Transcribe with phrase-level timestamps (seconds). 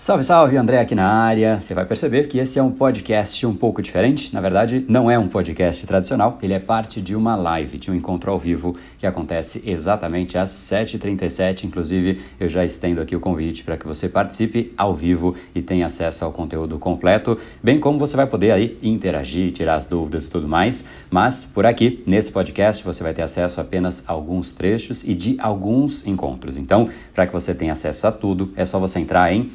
[0.00, 1.60] Salve, salve, André aqui na área.
[1.60, 4.32] Você vai perceber que esse é um podcast um pouco diferente.
[4.32, 7.94] Na verdade, não é um podcast tradicional, ele é parte de uma live, de um
[7.96, 11.64] encontro ao vivo que acontece exatamente às 7h37.
[11.64, 15.86] Inclusive, eu já estendo aqui o convite para que você participe ao vivo e tenha
[15.86, 20.30] acesso ao conteúdo completo, bem como você vai poder aí interagir, tirar as dúvidas e
[20.30, 20.84] tudo mais.
[21.10, 25.12] Mas por aqui, nesse podcast, você vai ter acesso a apenas a alguns trechos e
[25.12, 26.56] de alguns encontros.
[26.56, 29.50] Então, para que você tenha acesso a tudo, é só você entrar em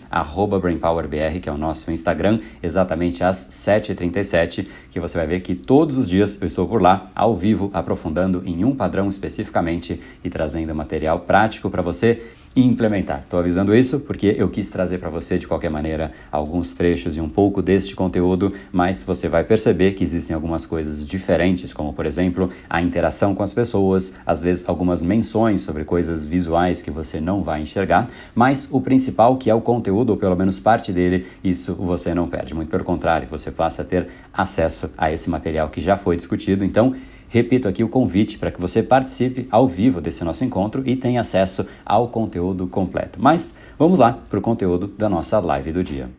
[0.60, 5.98] BrainPowerBR, que é o nosso Instagram, exatamente às 7h37, que você vai ver que todos
[5.98, 10.74] os dias eu estou por lá, ao vivo, aprofundando em um padrão especificamente e trazendo
[10.74, 12.22] material prático para você
[12.55, 13.21] implementar.
[13.23, 17.21] Estou avisando isso porque eu quis trazer para você de qualquer maneira alguns trechos e
[17.21, 22.05] um pouco deste conteúdo, mas você vai perceber que existem algumas coisas diferentes, como por
[22.05, 27.20] exemplo a interação com as pessoas, às vezes algumas menções sobre coisas visuais que você
[27.20, 31.26] não vai enxergar, mas o principal que é o conteúdo, ou pelo menos parte dele,
[31.43, 32.54] isso você não perde.
[32.54, 36.63] Muito pelo contrário, você passa a ter acesso a esse material que já foi discutido.
[36.63, 36.93] Então,
[37.34, 41.21] Repito aqui o convite para que você participe ao vivo desse nosso encontro e tenha
[41.21, 43.20] acesso ao conteúdo completo.
[43.20, 46.11] Mas vamos lá para o conteúdo da nossa live do dia.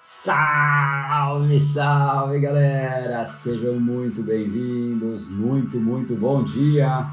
[0.00, 3.24] Salve, salve galera!
[3.24, 7.06] Sejam muito bem-vindos, muito, muito bom dia!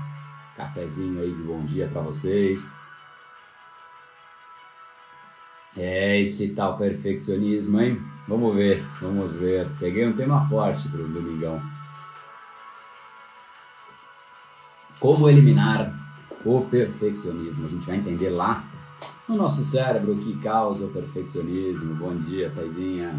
[0.58, 2.60] Cafezinho aí de bom dia para vocês.
[5.78, 8.13] É esse tal perfeccionismo, hein?
[8.26, 9.70] Vamos ver, vamos ver.
[9.80, 11.62] Peguei um tema forte para o domingão.
[14.98, 15.94] Como eliminar
[16.46, 17.66] o perfeccionismo?
[17.66, 18.64] A gente vai entender lá
[19.28, 21.96] no nosso cérebro o que causa o perfeccionismo.
[21.96, 23.14] Bom dia, Taizinha.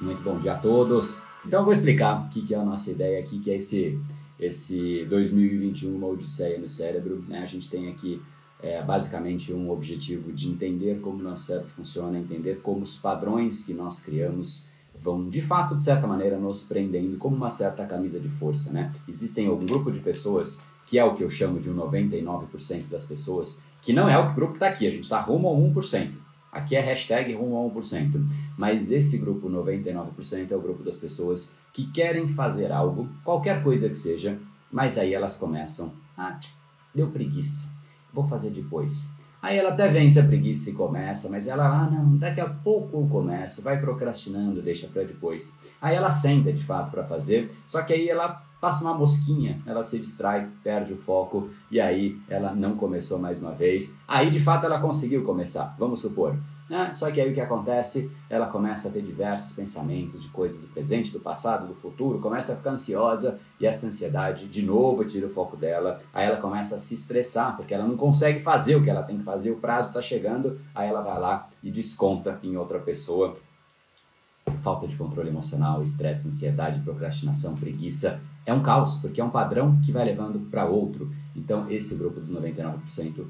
[0.00, 1.24] Muito bom dia a todos.
[1.44, 3.98] Então eu vou explicar o que é a nossa ideia aqui, que é esse,
[4.38, 7.24] esse 2021, uma odisseia no cérebro.
[7.26, 7.42] Né?
[7.42, 8.22] A gente tem aqui
[8.62, 13.72] é basicamente um objetivo de entender como nosso cérebro funciona, entender como os padrões que
[13.72, 18.28] nós criamos vão de fato, de certa maneira, nos prendendo como uma certa camisa de
[18.28, 18.92] força, né?
[19.08, 23.06] Existem algum grupo de pessoas, que é o que eu chamo de um 99% das
[23.06, 26.12] pessoas, que não é o grupo que está aqui, a gente está rumo ao 1%.
[26.52, 28.26] Aqui é hashtag rumo ao 1%.
[28.58, 33.88] Mas esse grupo 99% é o grupo das pessoas que querem fazer algo, qualquer coisa
[33.88, 34.38] que seja,
[34.70, 36.38] mas aí elas começam a...
[36.92, 37.79] Deu preguiça
[38.12, 39.12] vou fazer depois.
[39.42, 42.98] Aí ela até vence a preguiça e começa, mas ela, ah não, daqui a pouco
[42.98, 45.58] eu começo, vai procrastinando, deixa para depois.
[45.80, 49.82] Aí ela senta de fato para fazer, só que aí ela passa uma mosquinha, ela
[49.82, 54.00] se distrai, perde o foco e aí ela não começou mais uma vez.
[54.06, 56.36] Aí de fato ela conseguiu começar, vamos supor.
[56.68, 56.92] Né?
[56.94, 58.12] Só que aí o que acontece?
[58.28, 62.52] Ela começa a ter diversos pensamentos de coisas do presente, do passado, do futuro, começa
[62.52, 66.00] a ficar ansiosa e essa ansiedade de novo tira o foco dela.
[66.14, 69.18] Aí ela começa a se estressar porque ela não consegue fazer o que ela tem
[69.18, 73.36] que fazer, o prazo está chegando, aí ela vai lá e desconta em outra pessoa
[74.62, 78.20] falta de controle emocional, estresse, ansiedade, procrastinação, preguiça.
[78.46, 81.10] É um caos, porque é um padrão que vai levando para outro.
[81.36, 83.26] Então, esse grupo dos 99%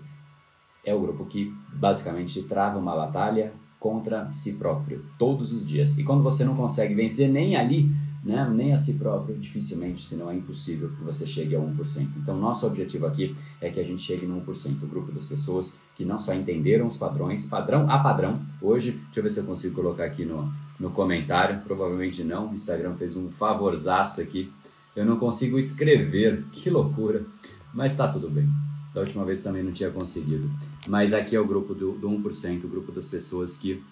[0.85, 5.99] é o grupo que basicamente trava uma batalha contra si próprio todos os dias.
[5.99, 7.91] E quando você não consegue vencer nem ali,
[8.23, 12.09] né, nem a si próprio, dificilmente, se não é impossível que você chegue a 1%.
[12.19, 15.81] Então, nosso objetivo aqui é que a gente chegue no 1%, o grupo das pessoas
[15.97, 18.41] que não só entenderam os padrões, padrão a padrão.
[18.61, 22.55] Hoje, deixa eu ver se eu consigo colocar aqui no, no comentário, provavelmente não, o
[22.55, 24.53] Instagram fez um favorzaço aqui.
[24.95, 27.25] Eu não consigo escrever, que loucura,
[27.73, 28.49] mas tá tudo bem.
[28.93, 30.51] Da última vez também não tinha conseguido.
[30.89, 33.83] Mas aqui é o grupo do, do 1%, o grupo das pessoas que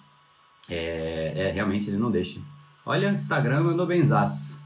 [0.69, 2.39] é, é realmente ele não deixa
[2.85, 4.59] Olha, Instagram mandou benzaço.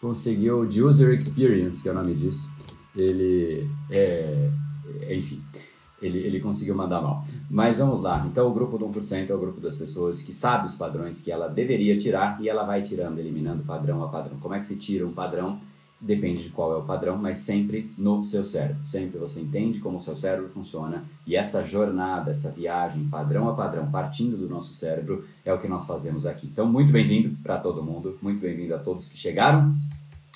[0.00, 2.50] Conseguiu o User Experience, que é o nome disso.
[2.94, 4.50] Ele é,
[5.10, 5.42] enfim,
[6.00, 7.24] ele, ele conseguiu mandar mal.
[7.50, 8.24] Mas vamos lá.
[8.26, 11.30] Então, o grupo do 1% é o grupo das pessoas que sabe os padrões que
[11.30, 14.38] ela deveria tirar e ela vai tirando, eliminando padrão a padrão.
[14.38, 15.60] Como é que se tira um padrão?
[16.00, 18.86] Depende de qual é o padrão, mas sempre no seu cérebro.
[18.86, 23.54] Sempre você entende como o seu cérebro funciona e essa jornada, essa viagem padrão a
[23.54, 26.46] padrão, partindo do nosso cérebro, é o que nós fazemos aqui.
[26.46, 29.72] Então, muito bem-vindo para todo mundo, muito bem-vindo a todos que chegaram,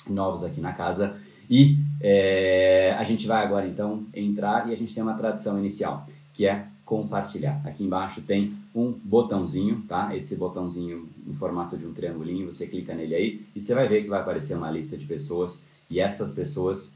[0.09, 1.15] novos aqui na casa.
[1.49, 6.07] E é, a gente vai agora então entrar e a gente tem uma tradição inicial,
[6.33, 7.61] que é compartilhar.
[7.63, 10.15] Aqui embaixo tem um botãozinho, tá?
[10.15, 14.03] Esse botãozinho em formato de um triangulinho, você clica nele aí e você vai ver
[14.03, 16.95] que vai aparecer uma lista de pessoas e essas pessoas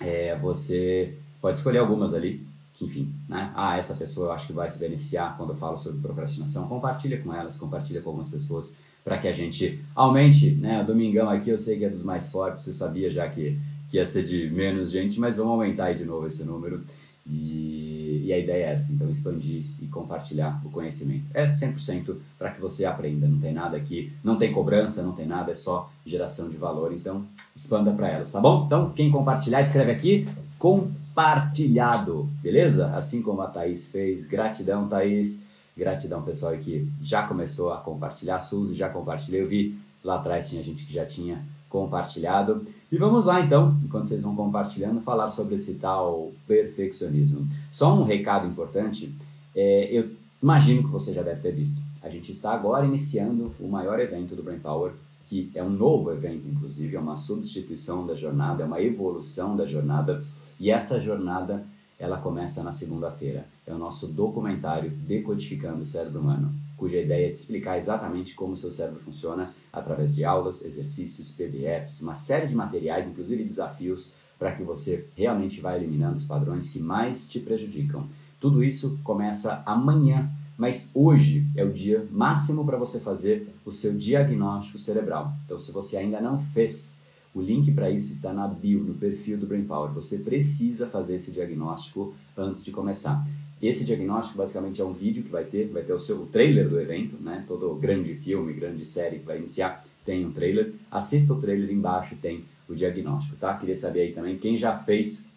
[0.00, 3.52] é, você pode escolher algumas ali, que enfim, né?
[3.54, 6.68] Ah, essa pessoa eu acho que vai se beneficiar quando eu falo sobre procrastinação.
[6.68, 10.82] Compartilha com elas, compartilha com algumas pessoas para que a gente aumente, né?
[10.84, 13.58] Domingão aqui eu sei que é dos mais fortes, você sabia já que,
[13.90, 16.84] que ia ser de menos gente, mas vamos aumentar aí de novo esse número.
[17.30, 21.24] E, e a ideia é essa, então expandir e compartilhar o conhecimento.
[21.32, 25.26] É 100% para que você aprenda, não tem nada aqui, não tem cobrança, não tem
[25.26, 27.24] nada, é só geração de valor, então
[27.54, 28.64] expanda para elas, tá bom?
[28.66, 30.26] Então, quem compartilhar, escreve aqui,
[30.58, 32.94] compartilhado, beleza?
[32.96, 38.74] Assim como a Thaís fez, gratidão Thaís, gratidão pessoal que já começou a compartilhar, Suzy
[38.74, 42.66] já compartilhei, eu vi lá atrás tinha gente que já tinha compartilhado.
[42.90, 47.46] E vamos lá então, enquanto vocês vão compartilhando, falar sobre esse tal perfeccionismo.
[47.70, 49.14] Só um recado importante,
[49.54, 50.10] é, eu
[50.42, 51.80] imagino que você já deve ter visto.
[52.02, 54.92] A gente está agora iniciando o maior evento do Brain Power,
[55.24, 59.66] que é um novo evento, inclusive, é uma substituição da jornada, é uma evolução da
[59.66, 60.24] jornada,
[60.58, 61.64] e essa jornada
[61.96, 63.46] ela começa na segunda-feira.
[63.64, 68.54] É o nosso documentário Decodificando o Cérebro Humano, cuja ideia é de explicar exatamente como
[68.54, 74.14] o seu cérebro funciona através de aulas, exercícios, PDFs, uma série de materiais, inclusive desafios,
[74.38, 78.06] para que você realmente vá eliminando os padrões que mais te prejudicam.
[78.40, 83.94] Tudo isso começa amanhã, mas hoje é o dia máximo para você fazer o seu
[83.94, 85.32] diagnóstico cerebral.
[85.44, 87.02] Então, se você ainda não fez,
[87.34, 89.92] o link para isso está na bio, no perfil do Brain Power.
[89.92, 93.24] Você precisa fazer esse diagnóstico antes de começar.
[93.62, 96.68] Esse diagnóstico basicamente é um vídeo que vai ter, vai ter o seu o trailer
[96.68, 97.44] do evento, né?
[97.46, 100.72] Todo grande filme, grande série que vai iniciar tem um trailer.
[100.90, 103.54] Assista o trailer embaixo tem o diagnóstico, tá?
[103.54, 105.30] Queria saber aí também quem já fez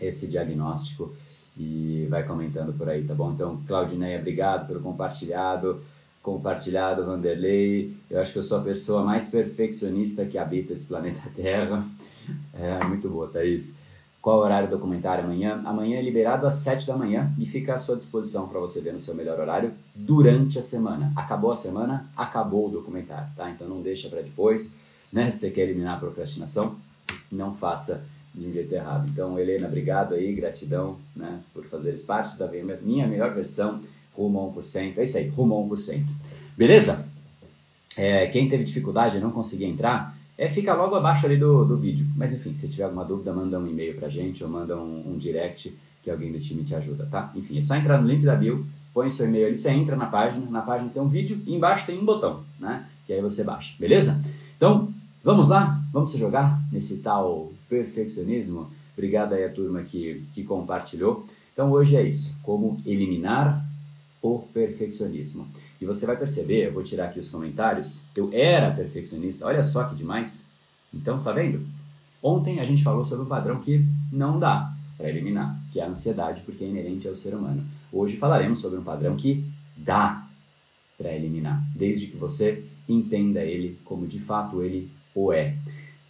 [0.00, 1.14] esse diagnóstico
[1.56, 3.32] e vai comentando por aí, tá bom?
[3.32, 5.80] Então, Claudineia, obrigado pelo compartilhado,
[6.22, 7.94] compartilhado, Vanderlei.
[8.10, 11.82] Eu acho que eu sou a pessoa mais perfeccionista que habita esse planeta Terra.
[12.52, 13.78] É, muito boa, Thaís.
[14.26, 15.62] Qual é o horário do documentário amanhã?
[15.64, 18.92] Amanhã é liberado às 7 da manhã e fica à sua disposição para você ver
[18.92, 21.12] no seu melhor horário durante a semana.
[21.14, 23.48] Acabou a semana, acabou o documentário, tá?
[23.48, 24.78] Então não deixa para depois,
[25.12, 25.30] né?
[25.30, 26.74] Se você quer eliminar a procrastinação,
[27.30, 29.08] não faça de um jeito errado.
[29.08, 32.50] Então, Helena, obrigado aí, gratidão, né, por fazeres parte da
[32.82, 33.78] minha melhor versão
[34.12, 34.98] rumo a 1%.
[34.98, 36.04] É isso aí, rumo a 1%.
[36.56, 37.08] Beleza?
[37.96, 41.76] É, quem teve dificuldade e não conseguir entrar, é, fica logo abaixo ali do, do
[41.76, 42.06] vídeo.
[42.16, 45.16] Mas enfim, se tiver alguma dúvida, manda um e-mail pra gente ou manda um, um
[45.16, 47.32] direct que alguém do time te ajuda, tá?
[47.34, 50.06] Enfim, é só entrar no link da bio, põe seu e-mail ali, você entra na
[50.06, 52.86] página, na página tem um vídeo e embaixo tem um botão, né?
[53.06, 54.22] Que aí você baixa, beleza?
[54.56, 54.88] Então,
[55.24, 55.82] vamos lá?
[55.92, 58.70] Vamos se jogar nesse tal perfeccionismo?
[58.96, 61.26] Obrigado aí a turma que, que compartilhou.
[61.52, 63.64] Então hoje é isso, como eliminar
[64.22, 65.46] o perfeccionismo.
[65.80, 69.84] E você vai perceber, eu vou tirar aqui os comentários, eu era perfeccionista, olha só
[69.84, 70.50] que demais.
[70.92, 71.66] Então, está vendo?
[72.22, 75.88] Ontem a gente falou sobre um padrão que não dá para eliminar, que é a
[75.88, 77.64] ansiedade, porque é inerente ao ser humano.
[77.92, 79.44] Hoje falaremos sobre um padrão que
[79.76, 80.26] dá
[80.96, 85.54] para eliminar, desde que você entenda ele como de fato ele o é.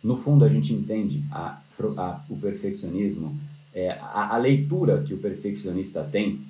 [0.02, 1.60] No fundo, a gente entende a,
[1.96, 3.36] a, o perfeccionismo,
[3.74, 6.40] é, a, a leitura que o perfeccionista tem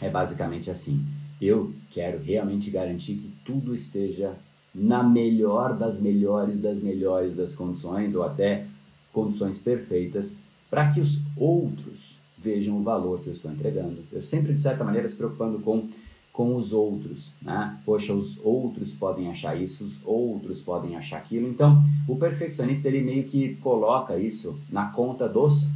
[0.00, 1.06] é basicamente assim
[1.42, 4.34] eu quero realmente garantir que tudo esteja
[4.74, 8.66] na melhor das melhores das melhores das condições ou até
[9.12, 10.40] condições perfeitas
[10.70, 14.02] para que os outros vejam o valor que eu estou entregando.
[14.10, 15.88] Eu sempre, de certa maneira, se preocupando com,
[16.32, 17.34] com os outros.
[17.40, 17.78] Né?
[17.84, 21.46] Poxa, os outros podem achar isso, os outros podem achar aquilo.
[21.46, 25.72] Então, o perfeccionista ele meio que coloca isso na conta dos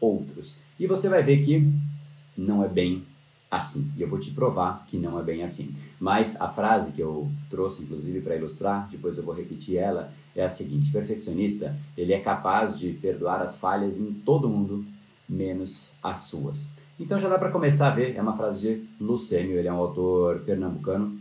[0.00, 0.60] outros.
[0.78, 1.66] E você vai ver que
[2.36, 3.02] não é bem
[3.56, 3.90] assim.
[3.96, 5.74] E eu vou te provar que não é bem assim.
[5.98, 10.44] Mas a frase que eu trouxe, inclusive, para ilustrar, depois eu vou repetir ela, é
[10.44, 14.84] a seguinte: perfeccionista, ele é capaz de perdoar as falhas em todo mundo,
[15.28, 16.76] menos as suas.
[16.98, 19.76] Então já dá para começar a ver, é uma frase de Lucênio, ele é um
[19.76, 21.18] autor pernambucano,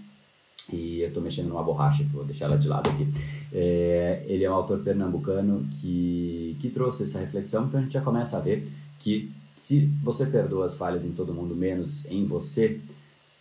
[0.72, 3.08] e eu estou mexendo numa borracha, vou deixar ela de lado aqui.
[3.54, 8.02] É, ele é um autor pernambucano que, que trouxe essa reflexão, então a gente já
[8.02, 8.68] começa a ver
[9.00, 12.80] que se você perdoa as falhas em todo mundo, menos em você,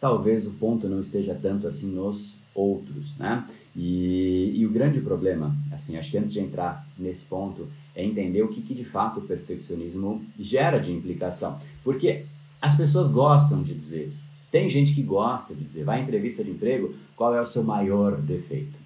[0.00, 3.44] talvez o ponto não esteja tanto assim nos outros, né?
[3.75, 8.42] E, e o grande problema, assim, acho que antes de entrar nesse ponto, é entender
[8.42, 11.61] o que, que de fato o perfeccionismo gera de implicação.
[11.83, 12.25] Porque
[12.61, 14.12] as pessoas gostam de dizer,
[14.50, 17.64] tem gente que gosta de dizer, vai em entrevista de emprego, qual é o seu
[17.64, 18.78] maior defeito?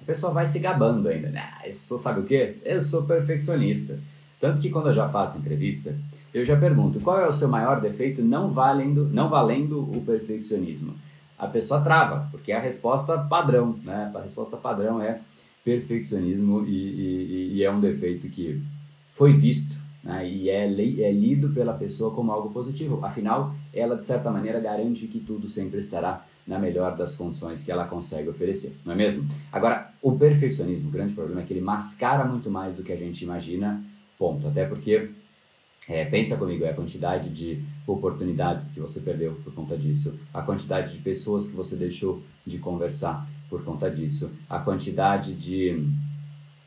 [0.00, 1.40] A pessoa vai se gabando ainda, né?
[1.40, 2.56] Ah, eu sou, sabe o quê?
[2.64, 4.00] Eu sou perfeccionista.
[4.40, 5.96] Tanto que quando eu já faço entrevista,
[6.32, 10.94] eu já pergunto, qual é o seu maior defeito não valendo, não valendo o perfeccionismo?
[11.38, 14.10] A pessoa trava, porque é a resposta padrão, né?
[14.14, 15.20] A resposta padrão é
[15.64, 18.62] perfeccionismo e, e, e é um defeito que
[19.14, 20.28] foi visto né?
[20.28, 23.04] e é, é lido pela pessoa como algo positivo.
[23.04, 27.70] Afinal, ela de certa maneira garante que tudo sempre estará na melhor das condições que
[27.70, 29.28] ela consegue oferecer, não é mesmo?
[29.52, 32.96] Agora, o perfeccionismo, o grande problema é que ele mascara muito mais do que a
[32.96, 33.80] gente imagina,
[34.18, 34.48] ponto.
[34.48, 35.10] Até porque
[35.88, 40.42] é, pensa comigo, é a quantidade de oportunidades que você perdeu por conta disso, a
[40.42, 45.84] quantidade de pessoas que você deixou de conversar por conta disso, a quantidade de,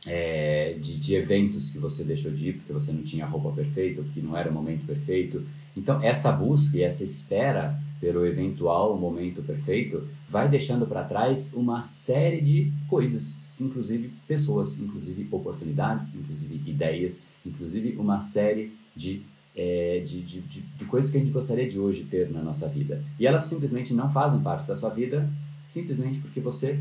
[0.06, 3.52] é, de, de, eventos que você deixou de ir porque você não tinha a roupa
[3.52, 5.44] perfeita, porque não era o momento perfeito.
[5.76, 11.82] Então, essa busca e essa espera pelo eventual momento perfeito vai deixando para trás uma
[11.82, 19.24] série de coisas, inclusive pessoas, inclusive oportunidades, inclusive ideias, inclusive uma série de
[19.56, 22.68] é, de, de, de, de, coisas que a gente gostaria de hoje ter na nossa
[22.68, 23.02] vida.
[23.18, 25.30] E elas simplesmente não fazem parte da sua vida,
[25.70, 26.78] simplesmente porque você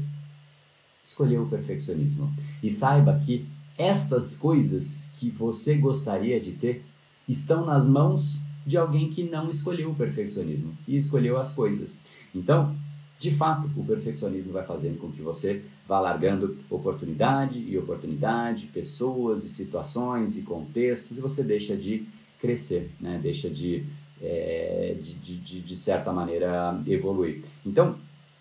[1.05, 2.33] escolheu o perfeccionismo.
[2.61, 3.47] E saiba que
[3.79, 6.85] estas coisas que você gostaria de ter
[7.29, 12.03] estão nas mãos de alguém que não escolheu o perfeccionismo e escolheu as coisas.
[12.35, 12.75] Então,
[13.21, 19.45] de fato, o perfeccionismo vai fazendo com que você vá largando oportunidade e oportunidade, pessoas
[19.45, 22.07] e situações e contextos, e você deixa de
[22.41, 23.21] crescer, né?
[23.23, 23.85] deixa de,
[24.23, 27.43] é, de, de, de, certa maneira, evoluir.
[27.65, 27.97] Então,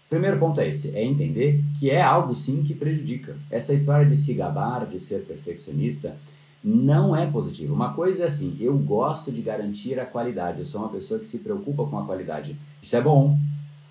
[0.09, 3.35] primeiro ponto é esse, é entender que é algo sim que prejudica.
[3.49, 6.15] Essa história de se gabar, de ser perfeccionista,
[6.63, 7.73] não é positivo.
[7.73, 11.27] Uma coisa é assim, eu gosto de garantir a qualidade, eu sou uma pessoa que
[11.27, 12.55] se preocupa com a qualidade.
[12.81, 13.37] Isso é bom.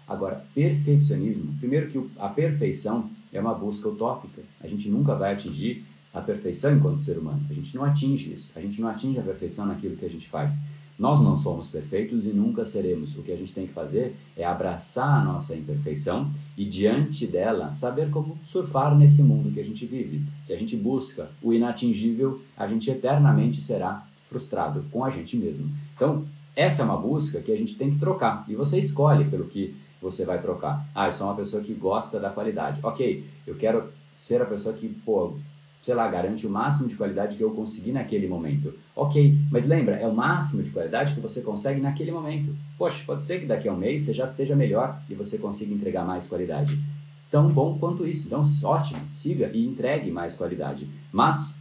[0.08, 4.42] Agora, perfeccionismo, primeiro que a perfeição é uma busca utópica.
[4.60, 7.40] A gente nunca vai atingir a perfeição enquanto ser humano.
[7.48, 8.52] A gente não atinge isso.
[8.54, 10.66] A gente não atinge a perfeição naquilo que a gente faz.
[10.98, 13.16] Nós não somos perfeitos e nunca seremos.
[13.16, 17.72] O que a gente tem que fazer é abraçar a nossa imperfeição e, diante dela,
[17.72, 20.22] saber como surfar nesse mundo que a gente vive.
[20.44, 25.70] Se a gente busca o inatingível, a gente eternamente será frustrado com a gente mesmo.
[25.96, 26.24] Então,
[26.54, 28.44] essa é uma busca que a gente tem que trocar.
[28.46, 30.84] E você escolhe pelo que você vai trocar.
[30.94, 32.80] Ah, eu sou uma pessoa que gosta da qualidade.
[32.82, 35.34] Ok, eu quero ser a pessoa que, pô,
[35.82, 38.74] sei lá, garante o máximo de qualidade que eu consegui naquele momento.
[38.94, 42.54] Ok, mas lembra, é o máximo de qualidade que você consegue naquele momento.
[42.76, 45.72] Poxa, pode ser que daqui a um mês você já esteja melhor e você consiga
[45.72, 46.78] entregar mais qualidade.
[47.30, 48.26] Tão bom quanto isso.
[48.26, 50.86] Então, ótimo, siga e entregue mais qualidade.
[51.10, 51.58] Mas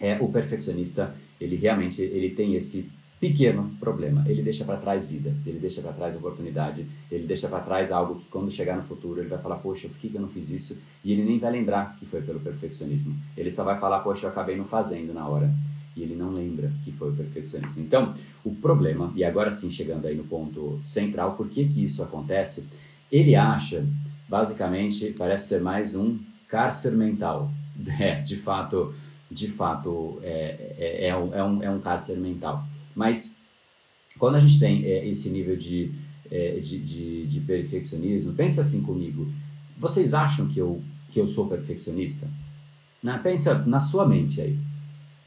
[0.00, 4.24] é, o perfeccionista, ele realmente ele tem esse pequeno problema.
[4.26, 8.16] Ele deixa para trás vida, ele deixa para trás oportunidade, ele deixa para trás algo
[8.16, 10.80] que quando chegar no futuro ele vai falar, poxa, por que, eu não fiz isso?
[11.04, 13.16] E ele nem vai lembrar que foi pelo perfeccionismo.
[13.36, 15.52] Ele só vai falar, poxa, eu acabei não fazendo na hora.
[15.96, 17.74] E ele não lembra que foi o perfeccionismo.
[17.76, 22.02] Então, o problema, e agora sim chegando aí no ponto central, por que que isso
[22.04, 22.68] acontece?
[23.10, 23.84] Ele acha,
[24.28, 27.50] basicamente, parece ser mais um cárcere mental.
[28.00, 28.92] É, de fato,
[29.30, 32.66] de fato, é, é, é, um, é, um, é um cárcere mental.
[32.98, 33.38] Mas
[34.18, 35.92] quando a gente tem é, esse nível de,
[36.28, 39.30] é, de, de, de, perfeccionismo, pensa assim comigo.
[39.78, 42.26] Vocês acham que eu, que eu sou perfeccionista?
[43.00, 44.58] Na, pensa na sua mente aí.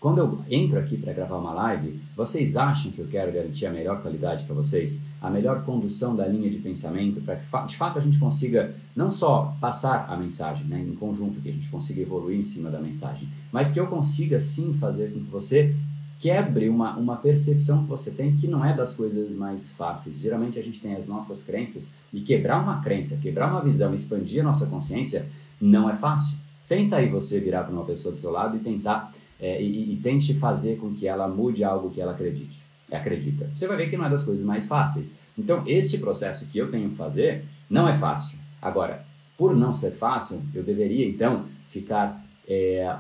[0.01, 3.71] Quando eu entro aqui para gravar uma live, vocês acham que eu quero garantir a
[3.71, 5.07] melhor qualidade para vocês?
[5.21, 9.09] A melhor condução da linha de pensamento para que de fato a gente consiga não
[9.09, 12.81] só passar a mensagem, né, em conjunto, que a gente consiga evoluir em cima da
[12.81, 15.73] mensagem, mas que eu consiga sim fazer com que você
[16.21, 20.19] quebre uma, uma percepção que você tem que não é das coisas mais fáceis.
[20.19, 24.41] Geralmente a gente tem as nossas crenças e quebrar uma crença, quebrar uma visão, expandir
[24.41, 25.27] a nossa consciência
[25.59, 26.37] não é fácil.
[26.69, 29.97] Tenta aí você virar para uma pessoa do seu lado e tentar é, e, e,
[29.97, 32.61] tente fazer com que ela mude algo que ela acredite.
[32.91, 33.49] Acredita.
[33.55, 35.19] Você vai ver que não é das coisas mais fáceis.
[35.35, 38.37] Então, este processo que eu tenho que fazer não é fácil.
[38.61, 39.03] Agora,
[39.35, 42.95] por não ser fácil, eu deveria então ficar é,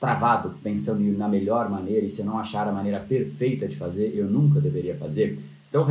[0.00, 4.28] travado pensando na melhor maneira e se não achar a maneira perfeita de fazer, eu
[4.28, 5.38] nunca deveria fazer.
[5.68, 5.86] Então,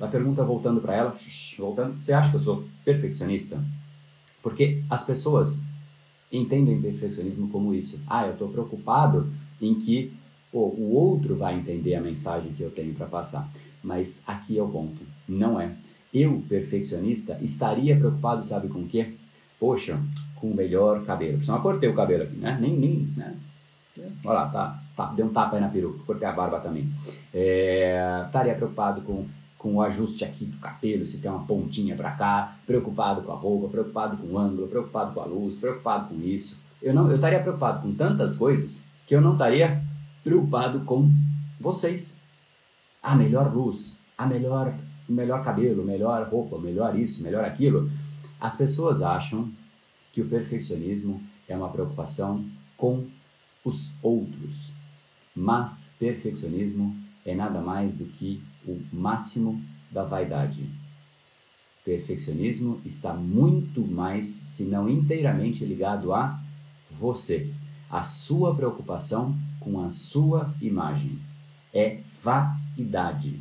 [0.00, 1.16] a pergunta voltando para ela,
[1.56, 3.62] voltando, você acha que eu sou perfeccionista?
[4.42, 5.64] Porque as pessoas
[6.30, 8.00] entendem perfeccionismo como isso.
[8.06, 10.12] Ah, eu estou preocupado em que
[10.50, 13.48] pô, o outro vai entender a mensagem que eu tenho para passar.
[13.82, 15.72] Mas aqui é o ponto, não é.
[16.12, 19.14] Eu, perfeccionista, estaria preocupado, sabe com o quê?
[19.58, 19.98] Poxa,
[20.36, 21.38] com o melhor cabelo.
[21.38, 22.58] Por sinal, cortei o cabelo aqui, né?
[22.60, 23.34] Nem, nem, né?
[24.24, 26.90] Olha lá, tá, tá, deu um tapa aí na peruca, cortei a barba também.
[27.32, 29.26] É, estaria preocupado com,
[29.58, 33.34] com o ajuste aqui do cabelo, se tem uma pontinha para cá, preocupado com a
[33.34, 36.62] roupa, preocupado com o ângulo, preocupado com a luz, preocupado com isso.
[36.80, 39.82] Eu não, eu estaria preocupado com tantas coisas que eu não estaria
[40.24, 41.10] preocupado com
[41.60, 42.16] vocês.
[43.02, 44.72] A melhor luz, a melhor,
[45.08, 47.90] melhor cabelo, melhor roupa, melhor isso, melhor aquilo.
[48.40, 49.50] As pessoas acham
[50.12, 52.44] que o perfeccionismo é uma preocupação
[52.76, 53.06] com
[53.64, 54.72] os outros.
[55.34, 60.68] Mas perfeccionismo é nada mais do que o máximo da vaidade.
[61.84, 66.40] Perfeccionismo está muito mais, se não inteiramente ligado a
[66.90, 67.50] você,
[67.90, 71.18] a sua preocupação com a sua imagem.
[71.74, 73.40] É vaidade.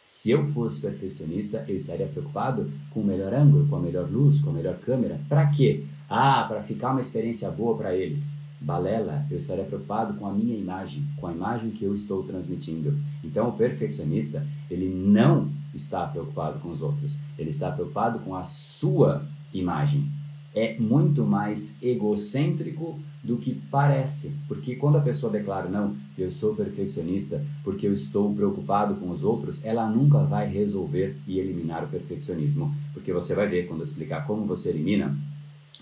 [0.00, 4.40] Se eu fosse perfeccionista, eu estaria preocupado com o melhor ângulo, com a melhor luz,
[4.42, 5.20] com a melhor câmera.
[5.28, 5.84] Para quê?
[6.08, 8.39] Ah, para ficar uma experiência boa para eles.
[8.60, 12.98] Balela, eu estaria preocupado com a minha imagem, com a imagem que eu estou transmitindo.
[13.24, 18.44] Então, o perfeccionista, ele não está preocupado com os outros, ele está preocupado com a
[18.44, 20.06] sua imagem.
[20.54, 26.54] É muito mais egocêntrico do que parece, porque quando a pessoa declara não, eu sou
[26.54, 31.88] perfeccionista porque eu estou preocupado com os outros, ela nunca vai resolver e eliminar o
[31.88, 35.16] perfeccionismo, porque você vai ver quando eu explicar como você elimina,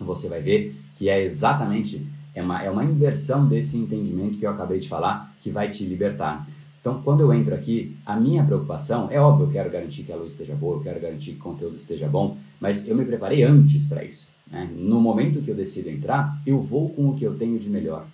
[0.01, 2.07] você vai ver que é exatamente
[2.39, 5.85] é uma, é uma inversão desse entendimento que eu acabei de falar que vai te
[5.85, 6.47] libertar.
[6.81, 10.17] Então, quando eu entro aqui, a minha preocupação é óbvio, eu quero garantir que a
[10.17, 13.43] luz esteja boa, eu quero garantir que o conteúdo esteja bom, mas eu me preparei
[13.43, 14.31] antes para isso.
[14.47, 14.71] Né?
[14.77, 18.07] No momento que eu decido entrar, eu vou com o que eu tenho de melhor.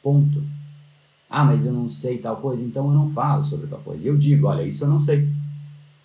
[0.00, 0.42] Ponto.
[1.28, 4.06] Ah, mas eu não sei tal coisa, então eu não falo sobre tal coisa.
[4.06, 5.28] Eu digo, olha, isso eu não sei.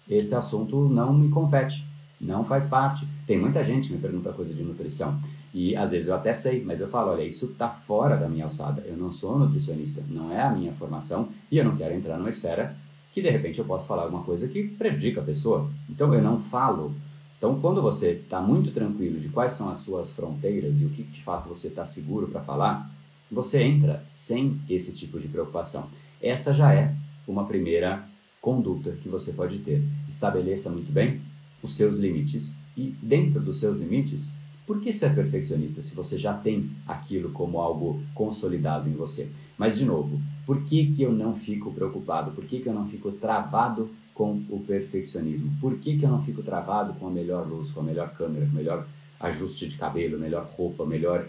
[0.09, 1.85] Esse assunto não me compete,
[2.19, 3.07] não faz parte.
[3.27, 5.19] Tem muita gente que me pergunta coisa de nutrição.
[5.53, 8.45] E às vezes eu até sei, mas eu falo, olha, isso está fora da minha
[8.45, 8.81] alçada.
[8.85, 12.29] Eu não sou nutricionista, não é a minha formação e eu não quero entrar numa
[12.29, 12.75] esfera
[13.13, 15.69] que de repente eu posso falar alguma coisa que prejudica a pessoa.
[15.89, 16.93] Então eu não falo.
[17.37, 21.03] Então quando você está muito tranquilo de quais são as suas fronteiras e o que
[21.03, 22.89] de fato você está seguro para falar,
[23.31, 25.87] você entra sem esse tipo de preocupação.
[26.21, 26.93] Essa já é
[27.27, 28.03] uma primeira
[28.41, 29.83] conduta que você pode ter.
[30.07, 31.21] Estabeleça muito bem
[31.61, 34.35] os seus limites e dentro dos seus limites
[34.67, 39.31] por que ser perfeccionista se você já tem aquilo como algo consolidado em você?
[39.57, 42.31] Mas, de novo, por que, que eu não fico preocupado?
[42.31, 45.55] Por que, que eu não fico travado com o perfeccionismo?
[45.61, 48.45] Por que, que eu não fico travado com a melhor luz, com a melhor câmera,
[48.45, 48.85] com o melhor
[49.21, 51.25] ajuste de cabelo, melhor roupa, melhor,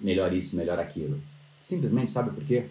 [0.00, 1.20] melhor isso, melhor aquilo?
[1.60, 2.66] Simplesmente, sabe por quê?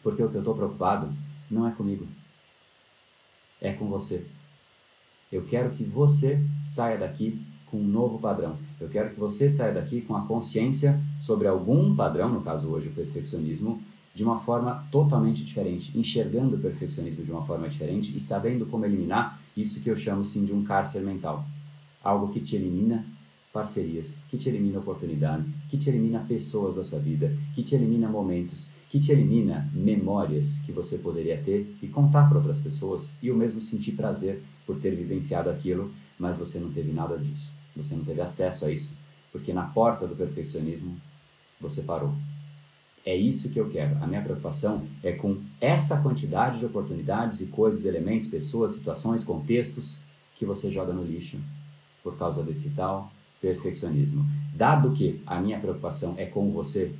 [0.00, 1.12] Porque o que eu estou preocupado
[1.50, 2.06] não é comigo,
[3.60, 4.24] é com você.
[5.30, 8.56] Eu quero que você saia daqui com um novo padrão.
[8.80, 12.88] Eu quero que você saia daqui com a consciência sobre algum padrão, no caso hoje
[12.88, 13.80] o perfeccionismo,
[14.14, 18.84] de uma forma totalmente diferente, enxergando o perfeccionismo de uma forma diferente e sabendo como
[18.84, 21.46] eliminar isso que eu chamo sim de um cárcere mental.
[22.02, 23.04] Algo que te elimina
[23.52, 28.08] parcerias, que te elimina oportunidades, que te elimina pessoas da sua vida, que te elimina
[28.08, 33.30] momentos, que te elimina memórias que você poderia ter e contar para outras pessoas e
[33.30, 37.57] o mesmo sentir prazer por ter vivenciado aquilo, mas você não teve nada disso.
[37.78, 38.98] Você não teve acesso a isso,
[39.32, 41.00] porque na porta do perfeccionismo
[41.60, 42.14] você parou.
[43.06, 43.96] É isso que eu quero.
[44.02, 50.00] A minha preocupação é com essa quantidade de oportunidades e coisas, elementos, pessoas, situações, contextos
[50.36, 51.40] que você joga no lixo
[52.02, 53.10] por causa desse tal
[53.40, 54.26] perfeccionismo.
[54.54, 56.94] Dado que a minha preocupação é com você,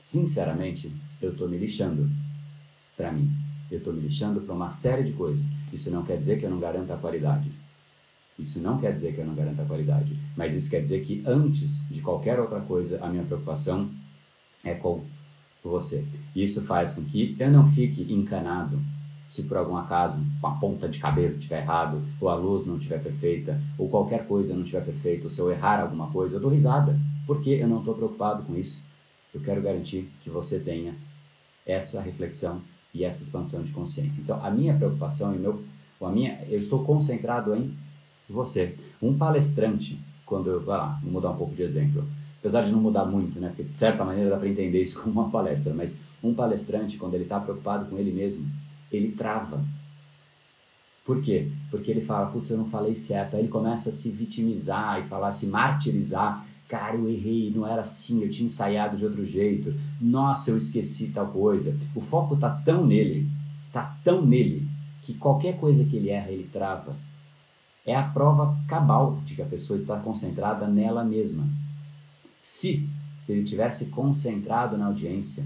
[0.00, 0.90] sinceramente,
[1.20, 2.08] eu estou me lixando
[2.96, 3.30] para mim.
[3.70, 5.56] Eu estou me lixando para uma série de coisas.
[5.72, 7.50] Isso não quer dizer que eu não garanta a qualidade.
[8.42, 11.22] Isso não quer dizer que eu não garanta a qualidade, mas isso quer dizer que
[11.24, 13.88] antes de qualquer outra coisa, a minha preocupação
[14.64, 15.04] é com
[15.62, 16.04] você.
[16.34, 18.80] Isso faz com que eu não fique encanado
[19.28, 23.02] se por algum acaso a ponta de cabelo estiver errado, ou a luz não estiver
[23.02, 26.50] perfeita, ou qualquer coisa não estiver perfeita, ou se eu errar alguma coisa, eu dou
[26.50, 28.84] risada, porque eu não estou preocupado com isso.
[29.32, 30.94] Eu quero garantir que você tenha
[31.64, 32.60] essa reflexão
[32.92, 34.20] e essa expansão de consciência.
[34.20, 35.64] Então, a minha preocupação e meu,
[35.98, 37.74] a minha, eu estou concentrado em
[38.28, 38.76] você.
[39.00, 42.04] Um palestrante, quando vai vou mudar um pouco de exemplo,
[42.38, 45.20] apesar de não mudar muito, né, porque de certa maneira dá para entender isso como
[45.20, 48.48] uma palestra, mas um palestrante, quando ele está preocupado com ele mesmo,
[48.90, 49.62] ele trava.
[51.04, 51.48] Por quê?
[51.70, 53.34] Porque ele fala, putz, eu não falei certo.
[53.34, 56.46] Aí ele começa a se vitimizar e falar, se martirizar.
[56.68, 59.74] Cara, eu errei, não era assim, eu tinha ensaiado de outro jeito.
[60.00, 61.76] Nossa, eu esqueci tal coisa.
[61.94, 63.28] O foco tá tão nele,
[63.72, 64.66] tá tão nele,
[65.02, 66.96] que qualquer coisa que ele erra, ele trava
[67.86, 71.46] é a prova cabal de que a pessoa está concentrada nela mesma.
[72.40, 72.88] Se
[73.28, 75.44] ele tivesse concentrado na audiência,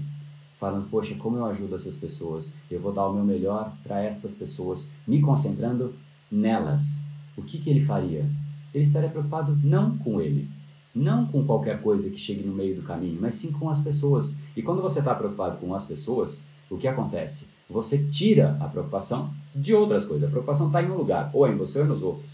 [0.59, 4.33] falando, poxa, como eu ajudo essas pessoas, eu vou dar o meu melhor para estas
[4.33, 5.93] pessoas, me concentrando
[6.31, 7.03] nelas,
[7.35, 8.25] o que, que ele faria?
[8.73, 10.49] Ele estaria preocupado não com ele,
[10.97, 14.39] não com qualquer coisa que chegue no meio do caminho, mas sim com as pessoas.
[14.55, 17.49] E quando você está preocupado com as pessoas, o que acontece?
[17.69, 20.27] Você tira a preocupação de outras coisas.
[20.27, 22.31] A preocupação está em um lugar, ou é em você ou é nos outros.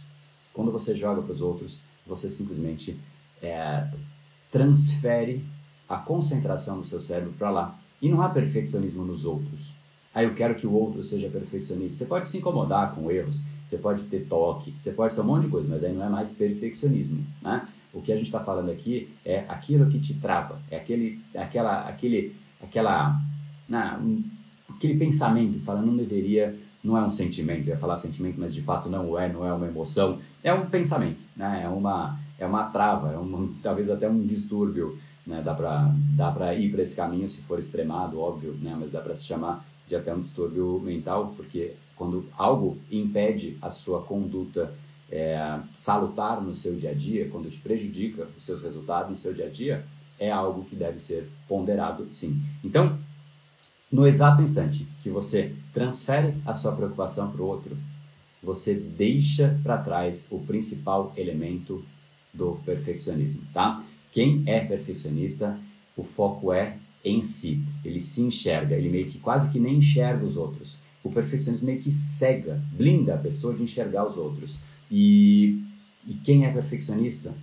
[0.54, 3.00] Quando você joga para os outros, você simplesmente
[3.42, 3.88] é,
[4.52, 5.44] transfere
[5.90, 7.80] a concentração do seu cérebro para lá.
[8.02, 9.74] E não há perfeccionismo nos outros.
[10.14, 11.98] Ah, eu quero que o outro seja perfeccionista.
[11.98, 15.46] Você pode se incomodar com erros, você pode ter toque, você pode ter um monte
[15.46, 17.26] de coisa, mas aí não é mais perfeccionismo.
[17.42, 17.68] Né?
[17.94, 21.88] O que a gente está falando aqui é aquilo que te trava, é aquele, aquela,
[21.88, 23.22] aquele, aquela,
[23.70, 24.00] na,
[24.70, 28.54] aquele pensamento que fala, não deveria não é um sentimento, eu ia falar sentimento, mas
[28.54, 31.62] de fato não é, não é uma emoção, é um pensamento, né?
[31.64, 35.42] é, uma, é uma trava, é uma, talvez até um distúrbio, né?
[35.44, 38.76] dá para dá pra ir para esse caminho se for extremado, óbvio, né?
[38.78, 43.72] mas dá para se chamar de até um distúrbio mental, porque quando algo impede a
[43.72, 44.74] sua conduta
[45.14, 49.32] é, salutar no seu dia a dia, quando te prejudica os seus resultados no seu
[49.32, 49.86] dia a dia,
[50.20, 52.42] é algo que deve ser ponderado sim.
[52.64, 52.98] Então,
[53.92, 57.78] no exato instante que você transfere a sua preocupação para o outro,
[58.42, 61.86] você deixa para trás o principal elemento
[62.34, 63.84] do perfeccionismo, tá?
[64.12, 65.60] Quem é perfeccionista,
[65.96, 67.64] o foco é em si.
[67.86, 70.80] Ele se enxerga, ele meio que quase que nem enxerga os outros.
[71.04, 74.62] O perfeccionismo meio que cega, blinda a pessoa de enxergar os outros.
[74.92, 75.64] E,
[76.06, 77.34] e quem é perfeccionista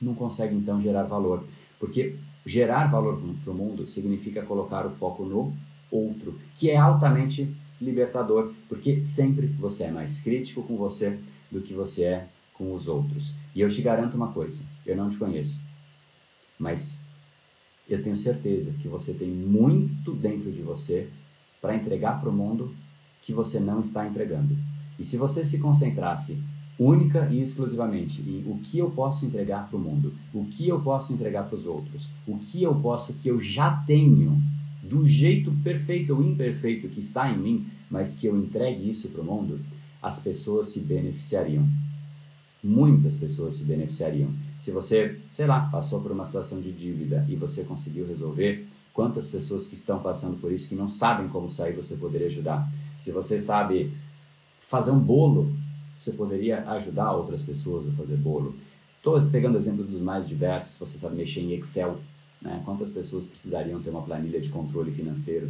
[0.00, 1.44] não consegue então gerar valor,
[1.78, 5.54] porque gerar valor para o mundo significa colocar o foco no
[5.90, 11.18] outro, que é altamente libertador, porque sempre você é mais crítico com você
[11.50, 13.34] do que você é com os outros.
[13.54, 15.62] E eu te garanto uma coisa: eu não te conheço,
[16.58, 17.06] mas
[17.88, 21.08] eu tenho certeza que você tem muito dentro de você
[21.60, 22.74] para entregar para o mundo
[23.22, 24.56] que você não está entregando.
[24.98, 26.42] E se você se concentrasse
[26.80, 30.80] única e exclusivamente em o que eu posso entregar para o mundo, o que eu
[30.80, 34.40] posso entregar para os outros, o que eu posso que eu já tenho
[34.82, 39.20] do jeito perfeito ou imperfeito que está em mim, mas que eu entregue isso para
[39.20, 39.60] o mundo,
[40.02, 41.68] as pessoas se beneficiariam.
[42.64, 44.30] Muitas pessoas se beneficiariam.
[44.62, 49.28] Se você, sei lá, passou por uma situação de dívida e você conseguiu resolver, quantas
[49.28, 52.70] pessoas que estão passando por isso que não sabem como sair você poderia ajudar?
[52.98, 53.92] Se você sabe
[54.60, 55.52] fazer um bolo,
[56.10, 58.54] você poderia ajudar outras pessoas a fazer bolo.
[58.96, 61.98] Estou pegando exemplos dos mais diversos, você sabe mexer em Excel,
[62.42, 62.60] né?
[62.64, 65.48] Quantas pessoas precisariam ter uma planilha de controle financeiro?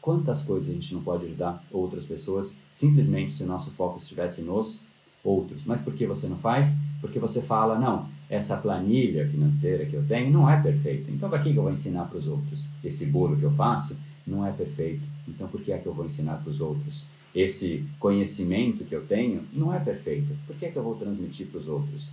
[0.00, 4.42] Quantas coisas a gente não pode ajudar outras pessoas simplesmente se o nosso foco estivesse
[4.42, 4.86] nos
[5.22, 5.66] outros?
[5.66, 6.78] Mas por que você não faz?
[7.00, 11.10] Porque você fala, não, essa planilha financeira que eu tenho não é perfeita.
[11.10, 12.68] Então, para que eu vou ensinar para os outros?
[12.82, 15.02] Esse bolo que eu faço não é perfeito.
[15.30, 17.08] Então, por que é que eu vou ensinar para os outros?
[17.34, 20.36] Esse conhecimento que eu tenho não é perfeito.
[20.46, 22.12] Por que é que eu vou transmitir para os outros?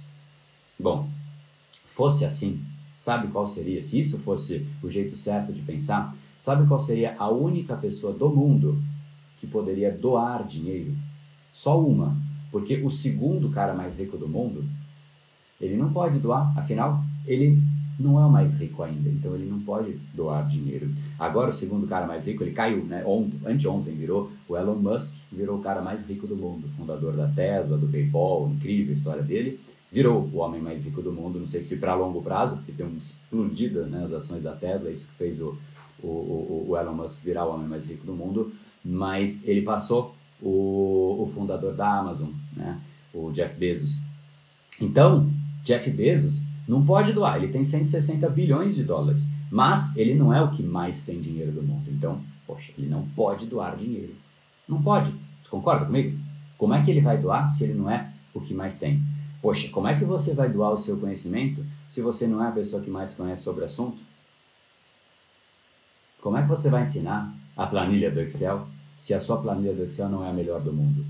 [0.80, 1.10] Bom,
[1.72, 2.64] fosse assim,
[3.08, 3.82] Sabe qual seria?
[3.82, 8.30] Se isso fosse o jeito certo de pensar, sabe qual seria a única pessoa do
[8.30, 8.78] mundo
[9.40, 10.94] que poderia doar dinheiro?
[11.54, 12.18] Só uma.
[12.52, 14.66] Porque o segundo cara mais rico do mundo,
[15.62, 17.58] ele não pode doar, afinal, ele
[18.00, 20.90] não é o mais rico ainda, então ele não pode doar dinheiro.
[21.18, 23.04] Agora o segundo cara mais rico, ele caiu, né?
[23.06, 27.28] Ontem, anteontem virou o Elon Musk, virou o cara mais rico do mundo, fundador da
[27.28, 29.60] Tesla, do PayPal, incrível a história dele
[29.92, 32.86] virou o homem mais rico do mundo, não sei se para longo prazo, porque tem
[32.86, 35.58] uma explodida né, as ações da Tesla, isso que fez o,
[36.04, 41.24] o, o, Elon Musk virar o homem mais rico do mundo, mas ele passou o,
[41.24, 42.80] o fundador da Amazon, né,
[43.14, 44.02] o Jeff Bezos.
[44.82, 45.30] Então,
[45.64, 50.42] Jeff Bezos não pode doar, ele tem 160 bilhões de dólares, mas ele não é
[50.42, 54.14] o que mais tem dinheiro do mundo, então, poxa, ele não pode doar dinheiro.
[54.68, 55.12] Não pode.
[55.42, 56.18] Você concorda comigo?
[56.58, 59.02] Como é que ele vai doar se ele não é o que mais tem?
[59.42, 62.52] Poxa, como é que você vai doar o seu conhecimento se você não é a
[62.52, 63.98] pessoa que mais conhece sobre o assunto?
[66.22, 68.68] Como é que você vai ensinar a planilha do Excel
[69.00, 71.06] se a sua planilha do Excel não é a melhor do mundo?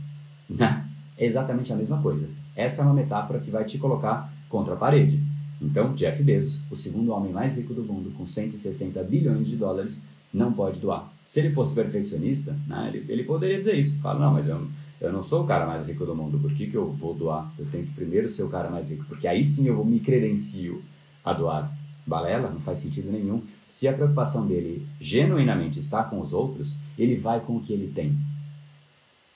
[1.17, 2.30] é exatamente a mesma coisa.
[2.56, 5.27] Essa é uma metáfora que vai te colocar contra a parede.
[5.62, 10.08] Então, Jeff Bezos, o segundo homem mais rico do mundo, com 160 bilhões de dólares,
[10.34, 11.12] não pode doar.
[11.26, 14.00] Se ele fosse perfeccionista, né, ele, ele poderia dizer isso.
[14.02, 14.67] Fala, não, mas eu,
[15.02, 17.52] eu não sou o cara mais rico do mundo, por que, que eu vou doar?
[17.58, 20.00] Eu tenho que primeiro ser o cara mais rico, porque aí sim eu vou me
[20.00, 20.82] credencio
[21.24, 21.76] a doar.
[22.06, 23.41] Balela, não faz sentido nenhum.
[23.67, 27.91] Se a preocupação dele genuinamente está com os outros, ele vai com o que ele
[27.93, 28.15] tem.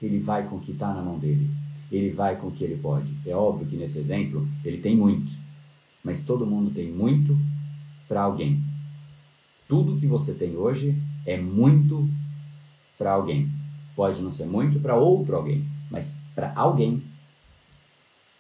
[0.02, 1.50] Ele vai com o que está na mão dele.
[1.92, 3.12] Ele vai com o que ele pode.
[3.26, 5.30] É óbvio que nesse exemplo ele tem muito,
[6.04, 7.38] mas todo mundo tem muito
[8.08, 8.64] para alguém.
[9.68, 12.10] Tudo que você tem hoje é muito
[12.98, 13.50] para alguém.
[13.96, 17.04] Pode não ser muito para outro alguém, mas para alguém